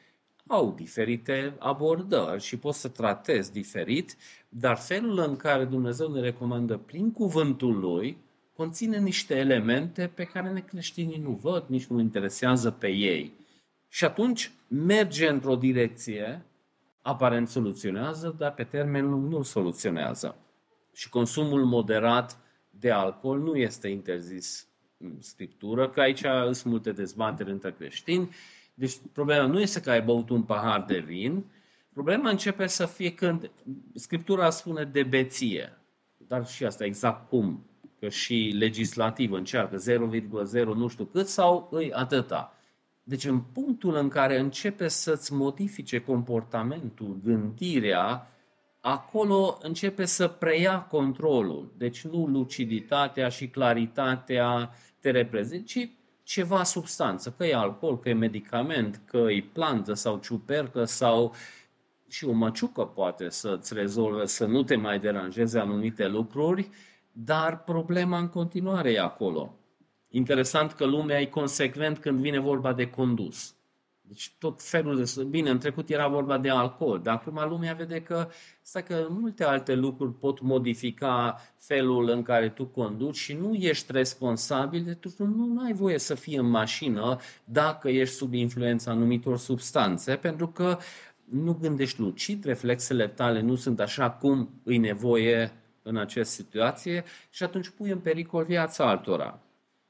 [0.46, 4.16] au diferite abordări și poți să tratezi diferit,
[4.48, 8.16] dar felul în care Dumnezeu ne recomandă prin cuvântul Lui
[8.56, 13.32] conține niște elemente pe care necreștinii nu văd, nici nu interesează pe ei.
[13.88, 16.44] Și atunci merge într-o direcție,
[17.02, 20.36] aparent soluționează, dar pe termen lung nu soluționează
[20.92, 22.41] și consumul moderat
[22.78, 24.66] de alcool nu este interzis
[24.98, 28.30] în scriptură, că aici sunt multe dezbateri între creștini.
[28.74, 31.44] Deci problema nu este că ai băut un pahar de vin,
[31.92, 33.50] problema începe să fie când
[33.94, 35.78] scriptura spune de beție.
[36.16, 37.66] Dar și asta exact cum?
[38.00, 42.56] Că și legislativ încearcă 0,0 nu știu cât sau îi atâta.
[43.02, 48.26] Deci în punctul în care începe să-ți modifice comportamentul, gândirea,
[48.84, 51.72] acolo începe să preia controlul.
[51.76, 55.90] Deci nu luciditatea și claritatea te reprezintă, ci
[56.22, 61.34] ceva substanță, că e alcool, că e medicament, că e plantă sau ciupercă sau
[62.08, 66.68] și o măciucă poate să-ți rezolve, să nu te mai deranjeze anumite lucruri,
[67.12, 69.54] dar problema în continuare e acolo.
[70.08, 73.54] Interesant că lumea e consecvent când vine vorba de condus.
[74.12, 75.22] Deci tot felul de...
[75.24, 78.28] Bine, în trecut era vorba de alcool, dar acum lumea vede că,
[78.62, 83.92] stai că multe alte lucruri pot modifica felul în care tu conduci și nu ești
[83.92, 89.38] responsabil, de tu nu ai voie să fii în mașină dacă ești sub influența anumitor
[89.38, 90.78] substanțe, pentru că
[91.24, 97.42] nu gândești lucid, reflexele tale nu sunt așa cum îi nevoie în această situație și
[97.42, 99.38] atunci pui în pericol viața altora.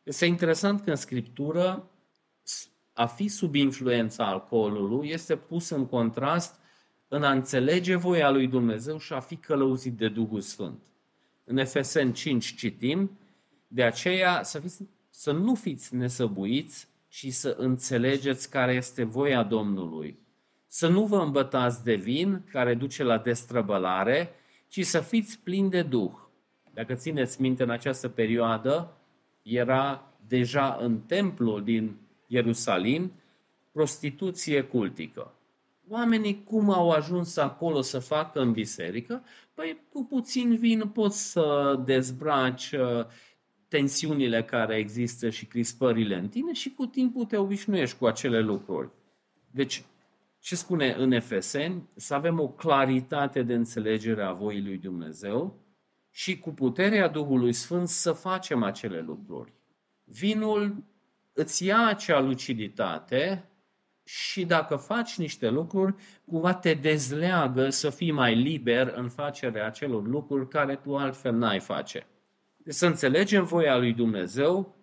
[0.03, 1.87] Este interesant că în Scriptură
[2.93, 6.61] a fi sub influența alcoolului este pus în contrast
[7.09, 10.87] în a înțelege voia lui Dumnezeu și a fi călăuzit de Duhul Sfânt.
[11.45, 13.19] În Efesen 5 citim,
[13.67, 20.19] de aceea să, fiți, să nu fiți nesăbuiți, ci să înțelegeți care este voia Domnului.
[20.67, 24.31] Să nu vă îmbătați de vin care duce la destrăbălare,
[24.69, 26.13] ci să fiți plini de Duh.
[26.75, 28.97] Dacă țineți minte, în această perioadă
[29.43, 31.97] era deja în templul din
[32.33, 33.13] Ierusalim,
[33.73, 35.35] prostituție cultică.
[35.89, 39.25] Oamenii cum au ajuns acolo să facă în biserică?
[39.55, 43.07] Păi cu puțin vin poți să dezbraci uh,
[43.69, 48.91] tensiunile care există și crispările în tine și cu timpul te obișnuiești cu acele lucruri.
[49.51, 49.85] Deci,
[50.39, 51.89] ce spune în Efeseni?
[51.95, 55.61] Să avem o claritate de înțelegere a voii lui Dumnezeu
[56.11, 59.53] și cu puterea Duhului Sfânt să facem acele lucruri.
[60.05, 60.85] Vinul
[61.33, 63.49] îți ia acea luciditate
[64.05, 70.07] și dacă faci niște lucruri, cumva te dezleagă să fii mai liber în facerea acelor
[70.07, 72.07] lucruri care tu altfel n-ai face.
[72.57, 74.83] Deci să înțelegem voia lui Dumnezeu,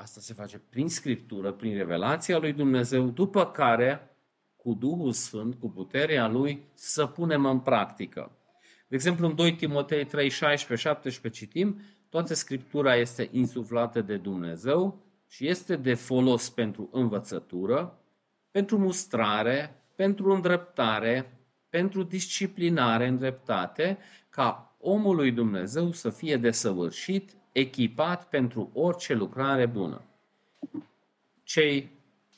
[0.00, 4.16] Asta se face prin Scriptură, prin revelația lui Dumnezeu, după care,
[4.56, 8.30] cu Duhul Sfânt, cu puterea Lui, să punem în practică.
[8.88, 15.04] De exemplu, în 2 Timotei 3, 16, 17 citim, toată Scriptura este insuflată de Dumnezeu
[15.30, 17.98] și este de folos pentru învățătură,
[18.50, 27.36] pentru mustrare, pentru îndreptare, pentru disciplinare în dreptate, ca omul lui Dumnezeu să fie desăvârșit,
[27.52, 30.02] echipat pentru orice lucrare bună.
[31.42, 31.90] Cei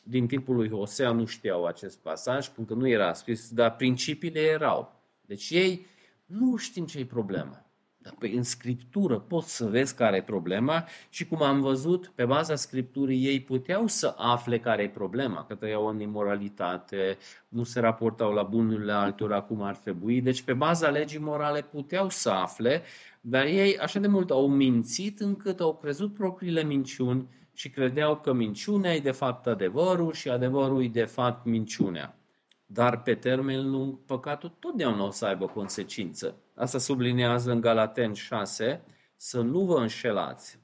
[0.02, 4.40] din timpul lui Hosea nu știau acest pasaj, pentru că nu era scris, dar principiile
[4.40, 5.00] erau.
[5.20, 5.86] Deci ei
[6.26, 7.61] nu știm ce e problema.
[8.02, 12.24] Dar pe, în scriptură poți să vezi care e problema și cum am văzut, pe
[12.24, 17.80] baza scripturii ei puteau să afle care e problema, că trăiau în imoralitate, nu se
[17.80, 20.20] raportau la bunurile altora cum ar trebui.
[20.20, 22.82] Deci pe baza legii morale puteau să afle,
[23.20, 28.32] dar ei așa de mult au mințit încât au crezut propriile minciuni și credeau că
[28.32, 32.16] minciunea e de fapt adevărul și adevărul e de fapt minciunea.
[32.72, 36.36] Dar pe termen lung, păcatul totdeauna o să aibă consecință.
[36.54, 38.82] Asta sublinează în Galaten 6,
[39.16, 40.58] să nu vă înșelați.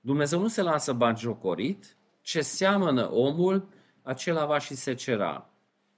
[0.00, 3.68] Dumnezeu nu se lasă jocorit, ce seamănă omul,
[4.02, 5.50] acela va și secera.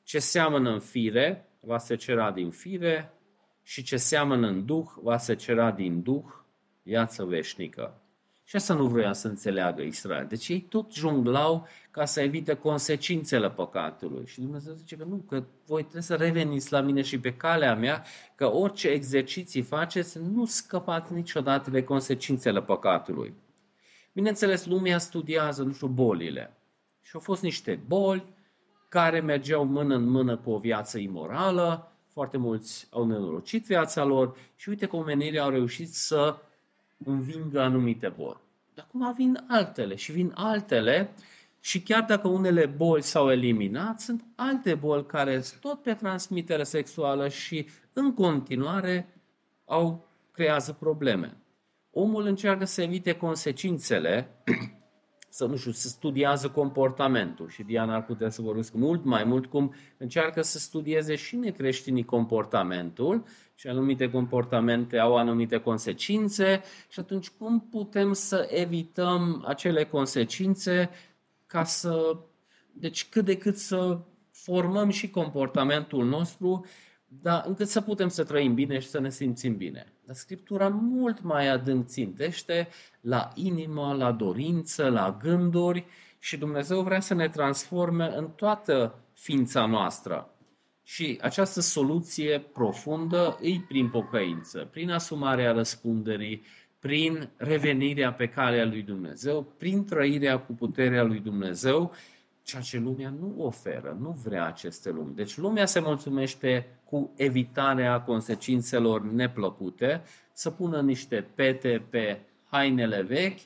[0.03, 3.13] Ce seamănă în fire, va secera din fire,
[3.63, 6.25] și ce seamănă în duh, va secera din duh,
[6.83, 8.01] viață veșnică.
[8.45, 10.27] Și asta nu vrea să înțeleagă Israel.
[10.27, 14.27] Deci ei tot junglau ca să evite consecințele păcatului.
[14.27, 17.75] Și Dumnezeu zice că nu, că voi trebuie să reveniți la mine și pe calea
[17.75, 23.35] mea, că orice exerciții faceți, nu scăpați niciodată de consecințele păcatului.
[24.13, 26.57] Bineînțeles, lumea studiază, nu știu, bolile.
[27.01, 28.25] Și au fost niște boli
[28.89, 34.37] care mergeau mână în mână cu o viață imorală, foarte mulți au nenorocit viața lor
[34.57, 36.37] și uite că omenirea au reușit să
[37.05, 38.41] învingă anumite boli.
[38.75, 41.11] Dar acum vin altele și vin altele
[41.61, 46.63] și chiar dacă unele boli s-au eliminat, sunt alte boli care sunt tot pe transmitere
[46.63, 49.09] sexuală și în continuare
[49.65, 51.37] au creează probleme.
[51.91, 54.29] Omul încearcă să evite consecințele
[55.35, 57.49] să nu știu, să studiază comportamentul.
[57.49, 62.05] Și Diana ar putea să vorbesc mult mai mult cum încearcă să studieze și necreștinii
[62.05, 63.25] comportamentul.
[63.55, 66.63] Și anumite comportamente au anumite consecințe.
[66.89, 70.91] Și atunci cum putem să evităm acele consecințe
[71.47, 72.17] ca să,
[72.73, 73.99] deci cât de cât să
[74.31, 76.65] formăm și comportamentul nostru
[77.07, 79.94] dar încât să putem să trăim bine și să ne simțim bine.
[80.07, 82.69] Dar Scriptura mult mai adânc țintește
[83.01, 85.85] la inimă, la dorință, la gânduri
[86.19, 90.29] și Dumnezeu vrea să ne transforme în toată ființa noastră.
[90.83, 96.43] Și această soluție profundă îi prin pocăință, prin asumarea răspunderii,
[96.79, 101.93] prin revenirea pe calea lui Dumnezeu, prin trăirea cu puterea lui Dumnezeu
[102.45, 105.15] ceea ce lumea nu oferă, nu vrea aceste lumi.
[105.15, 112.21] Deci lumea se mulțumește cu evitarea consecințelor neplăcute, să pună niște pete pe
[112.51, 113.39] hainele vechi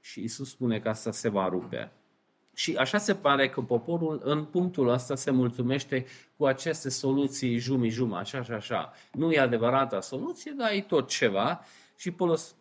[0.00, 1.92] și Isus spune că asta se va rupe.
[2.54, 8.18] Și așa se pare că poporul în punctul ăsta se mulțumește cu aceste soluții jumi-juma,
[8.18, 8.92] așa și așa.
[9.12, 11.60] Nu e adevărata soluție, dar e tot ceva.
[11.96, 12.14] Și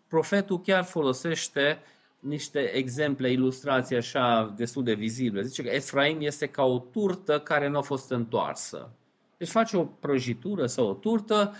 [0.08, 1.80] profetul chiar folosește
[2.24, 5.43] niște exemple, ilustrații așa destul de vizibile.
[5.43, 8.89] Zice că Efraim este ca o turtă care nu a fost întoarsă.
[9.38, 11.55] Deci faci o prăjitură sau o turtă,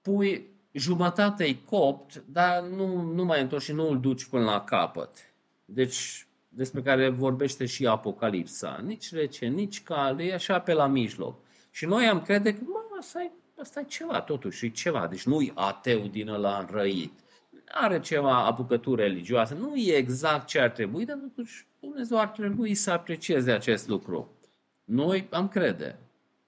[0.00, 5.16] pui jumătate copt, dar nu, nu mai întorci și nu îl duci până la capăt.
[5.64, 8.80] Deci despre care vorbește și Apocalipsa.
[8.84, 11.40] Nici rece, nici cald, e așa pe la mijloc.
[11.70, 15.06] Și noi am crede că, mă, asta e, asta e ceva totuși, e ceva.
[15.06, 17.21] Deci nu-i ateu din ăla înrăit
[17.72, 22.74] are ceva apucătură religioasă, nu e exact ce ar trebui, dar totuși Dumnezeu ar trebui
[22.74, 24.30] să aprecieze acest lucru.
[24.84, 25.98] Noi am crede.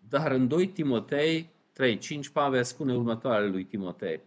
[0.08, 1.48] Dar în 2 Timotei
[1.82, 1.98] 3.5
[2.32, 4.20] Pavel spune următoarele lui Timotei.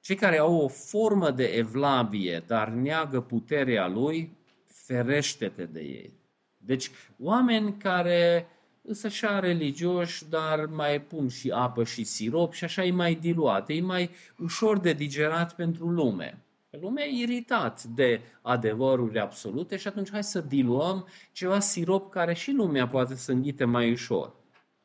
[0.00, 4.36] Cei care au o formă de evlavie, dar neagă puterea lui,
[4.66, 6.12] ferește-te de ei.
[6.56, 8.46] Deci, oameni care
[8.84, 13.68] sunt așa religioși, dar mai pun și apă și sirop și așa e mai diluat,
[13.68, 16.42] e mai ușor de digerat pentru lume.
[16.80, 22.50] Lumea e iritat de adevăruri absolute și atunci hai să diluăm ceva sirop care și
[22.50, 24.34] lumea poate să înghite mai ușor.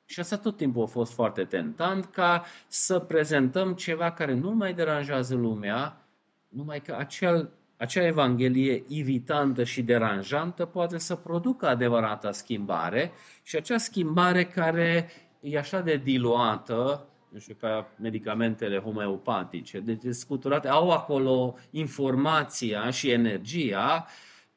[0.06, 4.74] Și asta tot timpul a fost foarte tentant ca să prezentăm ceva care nu mai
[4.74, 6.08] deranjează lumea,
[6.48, 13.12] numai că acel acea evanghelie iritantă și deranjantă poate să producă adevărata schimbare
[13.44, 15.10] și acea schimbare care
[15.40, 23.10] e așa de diluată, nu știu, ca medicamentele homeopatice, deci scuturate, au acolo informația și
[23.10, 24.06] energia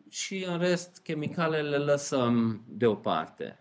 [0.08, 3.58] și în rest chimicalele le lăsăm deoparte.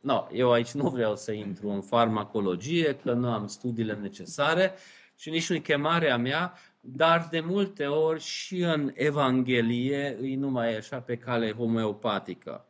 [0.00, 4.72] No, eu aici nu vreau să intru în farmacologie, că nu am studiile necesare
[5.16, 6.52] și nici nu chemarea mea,
[6.86, 12.66] dar de multe ori și în Evanghelie îi numai e așa pe cale homeopatică.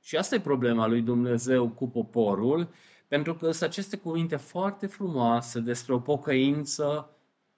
[0.00, 2.70] Și asta e problema lui Dumnezeu cu poporul,
[3.08, 7.10] pentru că sunt aceste cuvinte foarte frumoase despre o pocăință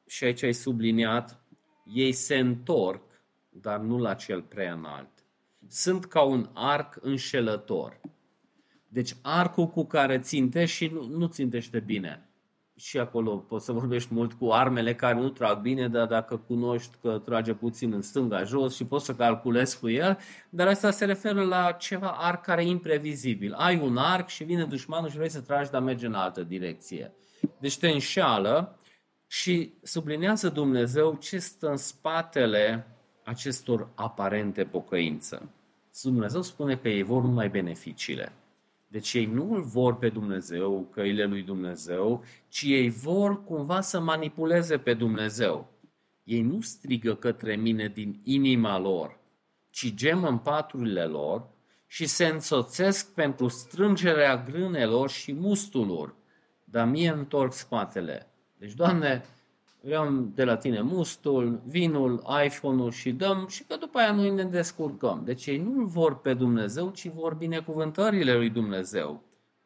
[0.07, 1.41] și aici ai subliniat,
[1.85, 3.03] ei se întorc,
[3.49, 5.11] dar nu la cel prea înalt.
[5.69, 8.01] Sunt ca un arc înșelător.
[8.89, 12.30] Deci arcul cu care țintești și nu, nu țintește bine
[12.81, 16.97] și acolo poți să vorbești mult cu armele care nu trag bine, dar dacă cunoști
[17.03, 20.19] că trage puțin în stânga jos și poți să calculezi cu el,
[20.49, 23.53] dar asta se referă la ceva arc care e imprevizibil.
[23.53, 27.13] Ai un arc și vine dușmanul și vrei să tragi, dar merge în altă direcție.
[27.59, 28.79] Deci te înșeală
[29.27, 32.87] și sublinează Dumnezeu ce stă în spatele
[33.25, 35.51] acestor aparente pocăință.
[36.03, 38.33] Dumnezeu spune că ei vor numai beneficiile.
[38.93, 44.01] Deci ei nu îl vor pe Dumnezeu, căile lui Dumnezeu, ci ei vor cumva să
[44.01, 45.73] manipuleze pe Dumnezeu.
[46.25, 49.19] Ei nu strigă către mine din inima lor,
[49.71, 51.49] ci gemă în paturile lor
[51.87, 56.15] și se însoțesc pentru strângerea grânelor și mustuluri,
[56.65, 58.27] dar mie întorc spatele.
[58.59, 59.25] Deci, Doamne,
[59.83, 64.45] vreau de la tine mustul, vinul, iPhone-ul și dăm și că după aia noi ne
[64.45, 65.23] descurcăm.
[65.25, 69.23] Deci ei nu vor pe Dumnezeu, ci vor binecuvântările lui Dumnezeu.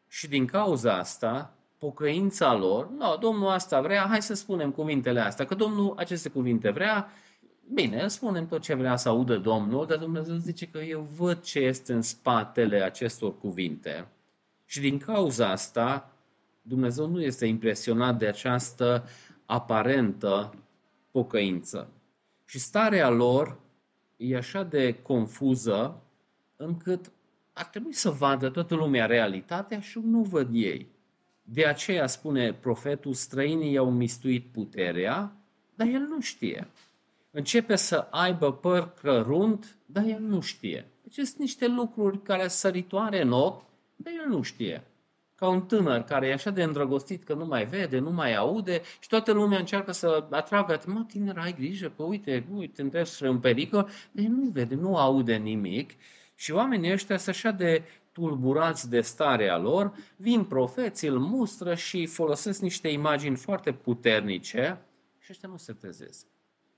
[0.08, 5.44] Și din cauza asta, pocăința lor, no, Domnul asta vrea, hai să spunem cuvintele astea,
[5.44, 7.08] că Domnul aceste cuvinte vrea,
[7.72, 11.58] bine, spunem tot ce vrea să audă Domnul, dar Dumnezeu zice că eu văd ce
[11.58, 14.08] este în spatele acestor cuvinte.
[14.64, 16.10] Și din cauza asta,
[16.62, 19.04] Dumnezeu nu este impresionat de această
[19.46, 20.54] aparentă
[21.10, 21.88] pocăință.
[22.44, 23.58] Și starea lor
[24.16, 26.02] e așa de confuză
[26.56, 27.12] încât
[27.52, 30.88] ar trebui să vadă toată lumea realitatea și nu văd ei.
[31.42, 35.36] De aceea spune profetul, străinii i-au mistuit puterea,
[35.74, 36.68] dar el nu știe.
[37.30, 40.86] Începe să aibă păr cărunt, dar el nu știe.
[41.02, 43.62] Deci sunt niște lucruri care săritoare în ochi,
[43.96, 44.82] dar el nu știe
[45.34, 48.82] ca un tânăr care e așa de îndrăgostit că nu mai vede, nu mai aude
[49.00, 53.40] și toată lumea încearcă să atragă, mă, tânăr, ai grijă, că uite, uite, întrebi în
[53.40, 55.90] pericol, dar nu vede, nu aude nimic.
[56.34, 57.82] Și oamenii ăștia sunt așa de
[58.12, 64.80] tulburați de starea lor, vin profeții, îl mustră și folosesc niște imagini foarte puternice
[65.18, 66.26] și ăștia nu se trezesc.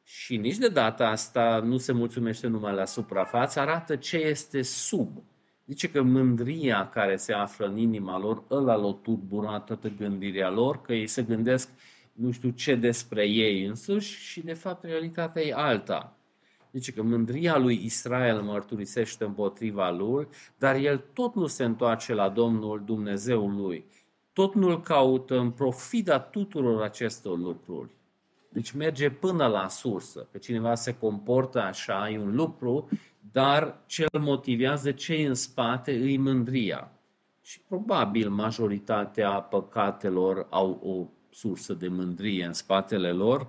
[0.02, 5.22] Și nici de data asta nu se mulțumește numai la suprafață, arată ce este sub
[5.66, 10.80] Zice că mândria care se află în inima lor, ăla l-a turburat toată gândirea lor,
[10.80, 11.68] că ei se gândesc
[12.12, 16.16] nu știu ce despre ei însuși și de fapt realitatea e alta.
[16.72, 22.28] Zice că mândria lui Israel mărturisește împotriva lui, dar el tot nu se întoarce la
[22.28, 23.84] Domnul Dumnezeul lui.
[24.32, 27.90] Tot nu-l caută în profida tuturor acestor lucruri.
[28.56, 30.28] Deci merge până la sursă.
[30.32, 32.88] Că cineva se comportă așa, e un lucru,
[33.32, 36.92] dar ce îl motivează, ce în spate, îi mândria.
[37.42, 43.48] Și probabil majoritatea păcatelor au o sursă de mândrie în spatele lor,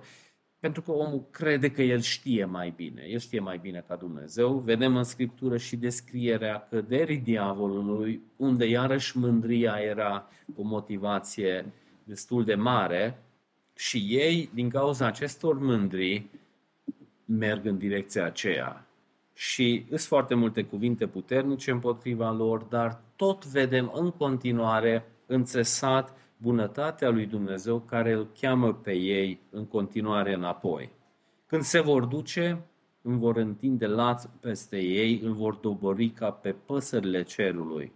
[0.58, 3.02] pentru că omul crede că el știe mai bine.
[3.08, 4.58] El știe mai bine ca Dumnezeu.
[4.58, 11.72] Vedem în Scriptură și descrierea căderii diavolului, unde iarăși mândria era o motivație
[12.04, 13.22] destul de mare
[13.78, 16.30] și ei, din cauza acestor mândrii,
[17.24, 18.86] merg în direcția aceea
[19.34, 27.08] și sunt foarte multe cuvinte puternice împotriva lor, dar tot vedem în continuare înțesat bunătatea
[27.08, 30.90] lui Dumnezeu care îl cheamă pe ei în continuare înapoi.
[31.46, 32.60] Când se vor duce,
[33.02, 37.92] îmi vor întinde laț peste ei, îl vor dobori ca pe păsările cerului.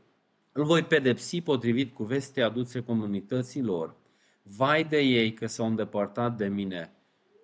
[0.53, 4.01] Îl voi pedepsi potrivit cu vestea aduse comunității lor.
[4.43, 6.93] Vai de ei că s-au îndepărtat de mine.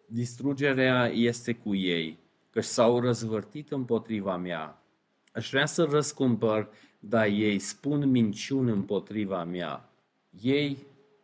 [0.06, 2.18] Distrugerea este cu ei
[2.50, 4.82] că s-au răzvârtit împotriva mea.
[5.32, 6.68] Aș vrea să răscumpăr,
[6.98, 9.90] dar ei spun minciuni împotriva mea.
[10.42, 10.78] Ei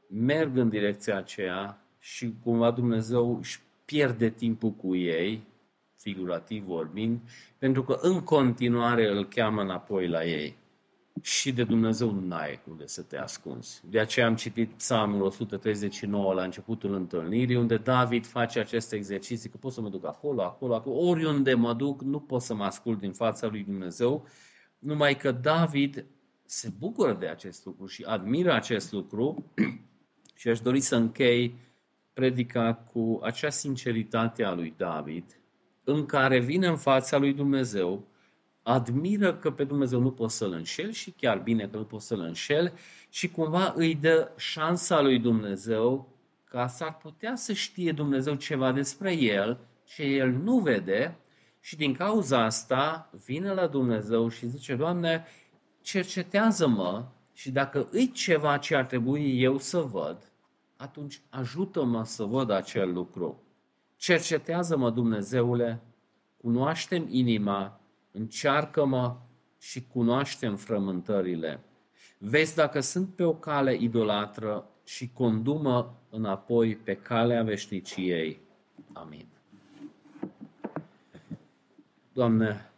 [0.09, 5.43] merg în direcția aceea și cumva Dumnezeu își pierde timpul cu ei,
[5.97, 7.21] figurativ vorbind,
[7.59, 10.57] pentru că în continuare îl cheamă înapoi la ei
[11.23, 13.83] și de Dumnezeu nu ai unde să te ascunzi.
[13.85, 19.57] De aceea am citit Psalmul 139 la începutul întâlnirii, unde David face acest exercițiu, că
[19.57, 23.01] pot să mă duc acolo, acolo, acolo, oriunde mă duc, nu pot să mă ascult
[23.01, 24.27] din fața lui Dumnezeu,
[24.79, 26.07] numai că David
[26.45, 29.53] se bucură de acest lucru și admiră acest lucru
[30.41, 31.59] și aș dori să închei
[32.13, 35.41] predica cu acea sinceritate a lui David,
[35.85, 38.07] în care vine în fața lui Dumnezeu
[38.67, 42.21] admiră că pe Dumnezeu nu poți să-L înșel și chiar bine că nu poți să-L
[42.21, 42.73] înșel
[43.09, 46.09] și cumva îi dă șansa lui Dumnezeu
[46.45, 51.17] ca s-ar putea să știe Dumnezeu ceva despre el, ce el nu vede
[51.61, 55.25] și din cauza asta vine la Dumnezeu și zice, Doamne,
[55.81, 60.33] cercetează-mă și dacă îi ceva ce ar trebui eu să văd,
[60.77, 63.43] atunci ajută-mă să văd acel lucru.
[63.97, 65.83] Cercetează-mă, Dumnezeule,
[66.37, 67.81] cunoaștem inima,
[68.17, 69.17] încearcă-mă
[69.59, 71.61] și cunoaștem frământările.
[72.19, 78.41] Vezi dacă sunt pe o cale idolatră și condumă înapoi pe calea veșniciei.
[78.93, 79.27] Amin.
[82.13, 82.71] Doamne,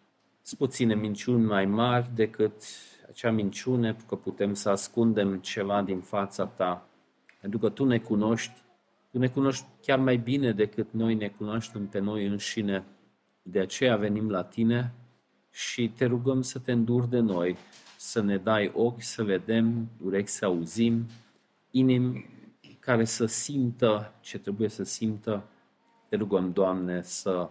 [0.42, 2.62] sunt puține minciuni mai mari decât
[3.08, 6.88] acea minciune că putem să ascundem ceva din fața Ta.
[7.40, 8.62] Pentru că Tu ne cunoști,
[9.10, 12.84] Tu ne cunoști chiar mai bine decât noi ne cunoaștem pe noi înșine.
[13.42, 14.94] De aceea venim la Tine
[15.56, 17.56] și te rugăm să te înduri de noi,
[17.96, 21.06] să ne dai ochi să vedem, urechi să auzim,
[21.70, 22.30] inimi
[22.80, 25.42] care să simtă ce trebuie să simtă.
[26.08, 27.48] Te rugăm, Doamne, să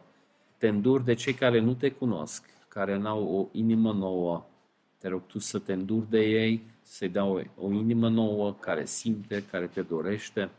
[0.57, 4.45] te înduri de cei care nu te cunosc, care n-au o inimă nouă.
[4.97, 8.85] Te rog Tu să te înduri de ei, să-i dau o, o inimă nouă care
[8.85, 10.49] simte, care te dorește.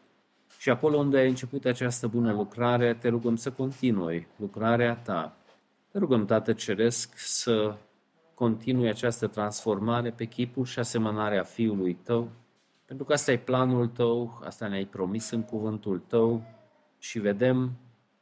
[0.58, 5.36] Și acolo unde ai început această bună lucrare, te rugăm să continui lucrarea Ta.
[5.96, 7.76] Te rugăm, Tată Ceresc, să
[8.34, 12.28] continui această transformare pe chipul și asemănarea Fiului Tău,
[12.86, 16.42] pentru că asta e planul Tău, asta ne-ai promis în cuvântul Tău
[16.98, 17.72] și vedem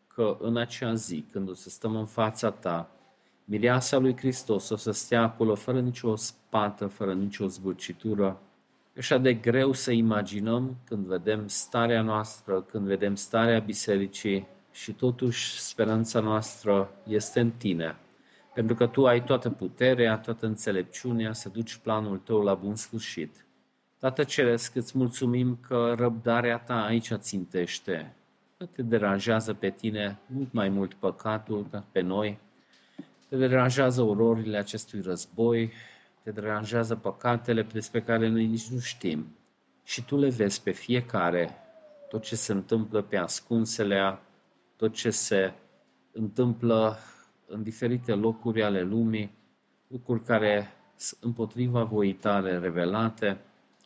[0.07, 2.91] că în acea zi, când o să stăm în fața ta,
[3.45, 8.41] mireasa lui Hristos o să stea acolo fără nicio spată, fără nicio zburcitură.
[8.97, 15.61] Așa de greu să imaginăm când vedem starea noastră, când vedem starea bisericii și totuși
[15.61, 17.97] speranța noastră este în tine.
[18.55, 23.47] Pentru că tu ai toată puterea, toată înțelepciunea să duci planul tău la bun sfârșit.
[23.99, 28.15] Tată Ceresc, îți mulțumim că răbdarea ta aici țintește,
[28.57, 32.39] că te deranjează pe tine mult mai mult păcatul ca pe noi,
[33.29, 35.73] te deranjează ororile acestui război,
[36.23, 39.37] te deranjează păcatele despre care noi nici nu știm.
[39.85, 41.55] Și tu le vezi pe fiecare,
[42.09, 44.23] tot ce se întâmplă pe ascunselea,
[44.77, 45.53] tot ce se
[46.13, 46.97] întâmplă
[47.47, 49.31] în diferite locuri ale lumii,
[49.87, 53.41] lucruri care sunt împotriva voii tale revelate,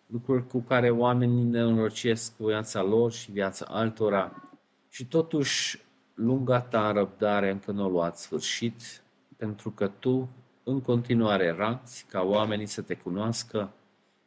[0.06, 4.42] lucruri cu care oamenii ne înrocesc viața lor și viața altora,
[4.88, 9.02] și totuși, lunga ta răbdare încă nu a luat sfârșit,
[9.36, 10.28] pentru că tu
[10.62, 13.72] în continuare rați ca oamenii să te cunoască,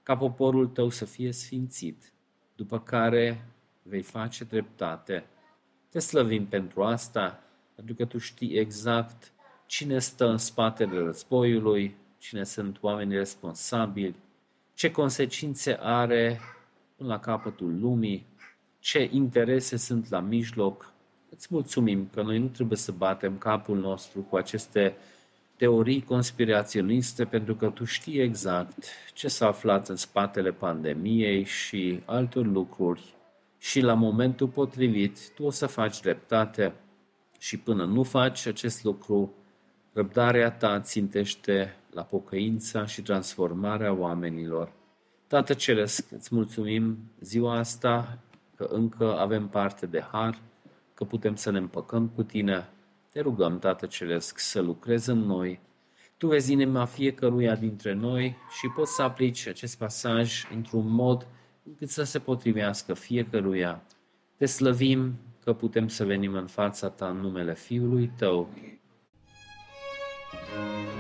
[0.03, 2.14] ca poporul tău să fie sfințit,
[2.55, 3.45] după care
[3.84, 5.26] vei face dreptate.
[5.92, 7.44] Te slăvim pentru asta,
[7.76, 9.32] pentru că tu știi exact
[9.66, 14.16] cine stă în spatele războiului, cine sunt oamenii responsabili,
[14.74, 16.39] ce consecințe are
[16.98, 18.26] până la capătul lumii,
[18.80, 20.94] ce interese sunt la mijloc.
[21.30, 24.96] Îți mulțumim că noi nu trebuie să batem capul nostru cu aceste
[25.56, 32.46] teorii conspiraționiste, pentru că tu știi exact ce s-a aflat în spatele pandemiei și altor
[32.46, 33.14] lucruri.
[33.62, 36.74] Și la momentul potrivit, tu o să faci dreptate
[37.39, 39.34] și până nu faci acest lucru,
[39.93, 44.72] răbdarea ta țintește la pocăința și transformarea oamenilor.
[45.28, 48.18] Tată Ceresc, îți mulțumim ziua asta
[48.55, 50.41] că încă avem parte de har,
[50.93, 52.70] că putem să ne împăcăm cu tine.
[53.12, 55.59] Te rugăm, Tată Ceresc, să lucrezi în noi.
[56.18, 61.28] Tu vezi inima fiecăruia dintre noi și poți să aplici acest pasaj într-un mod
[61.78, 63.84] cât să se potrivească fiecăruia.
[64.38, 68.49] Te slăvim că putem să venim în fața ta în numele Fiului tău.
[70.53, 70.91] Thank you.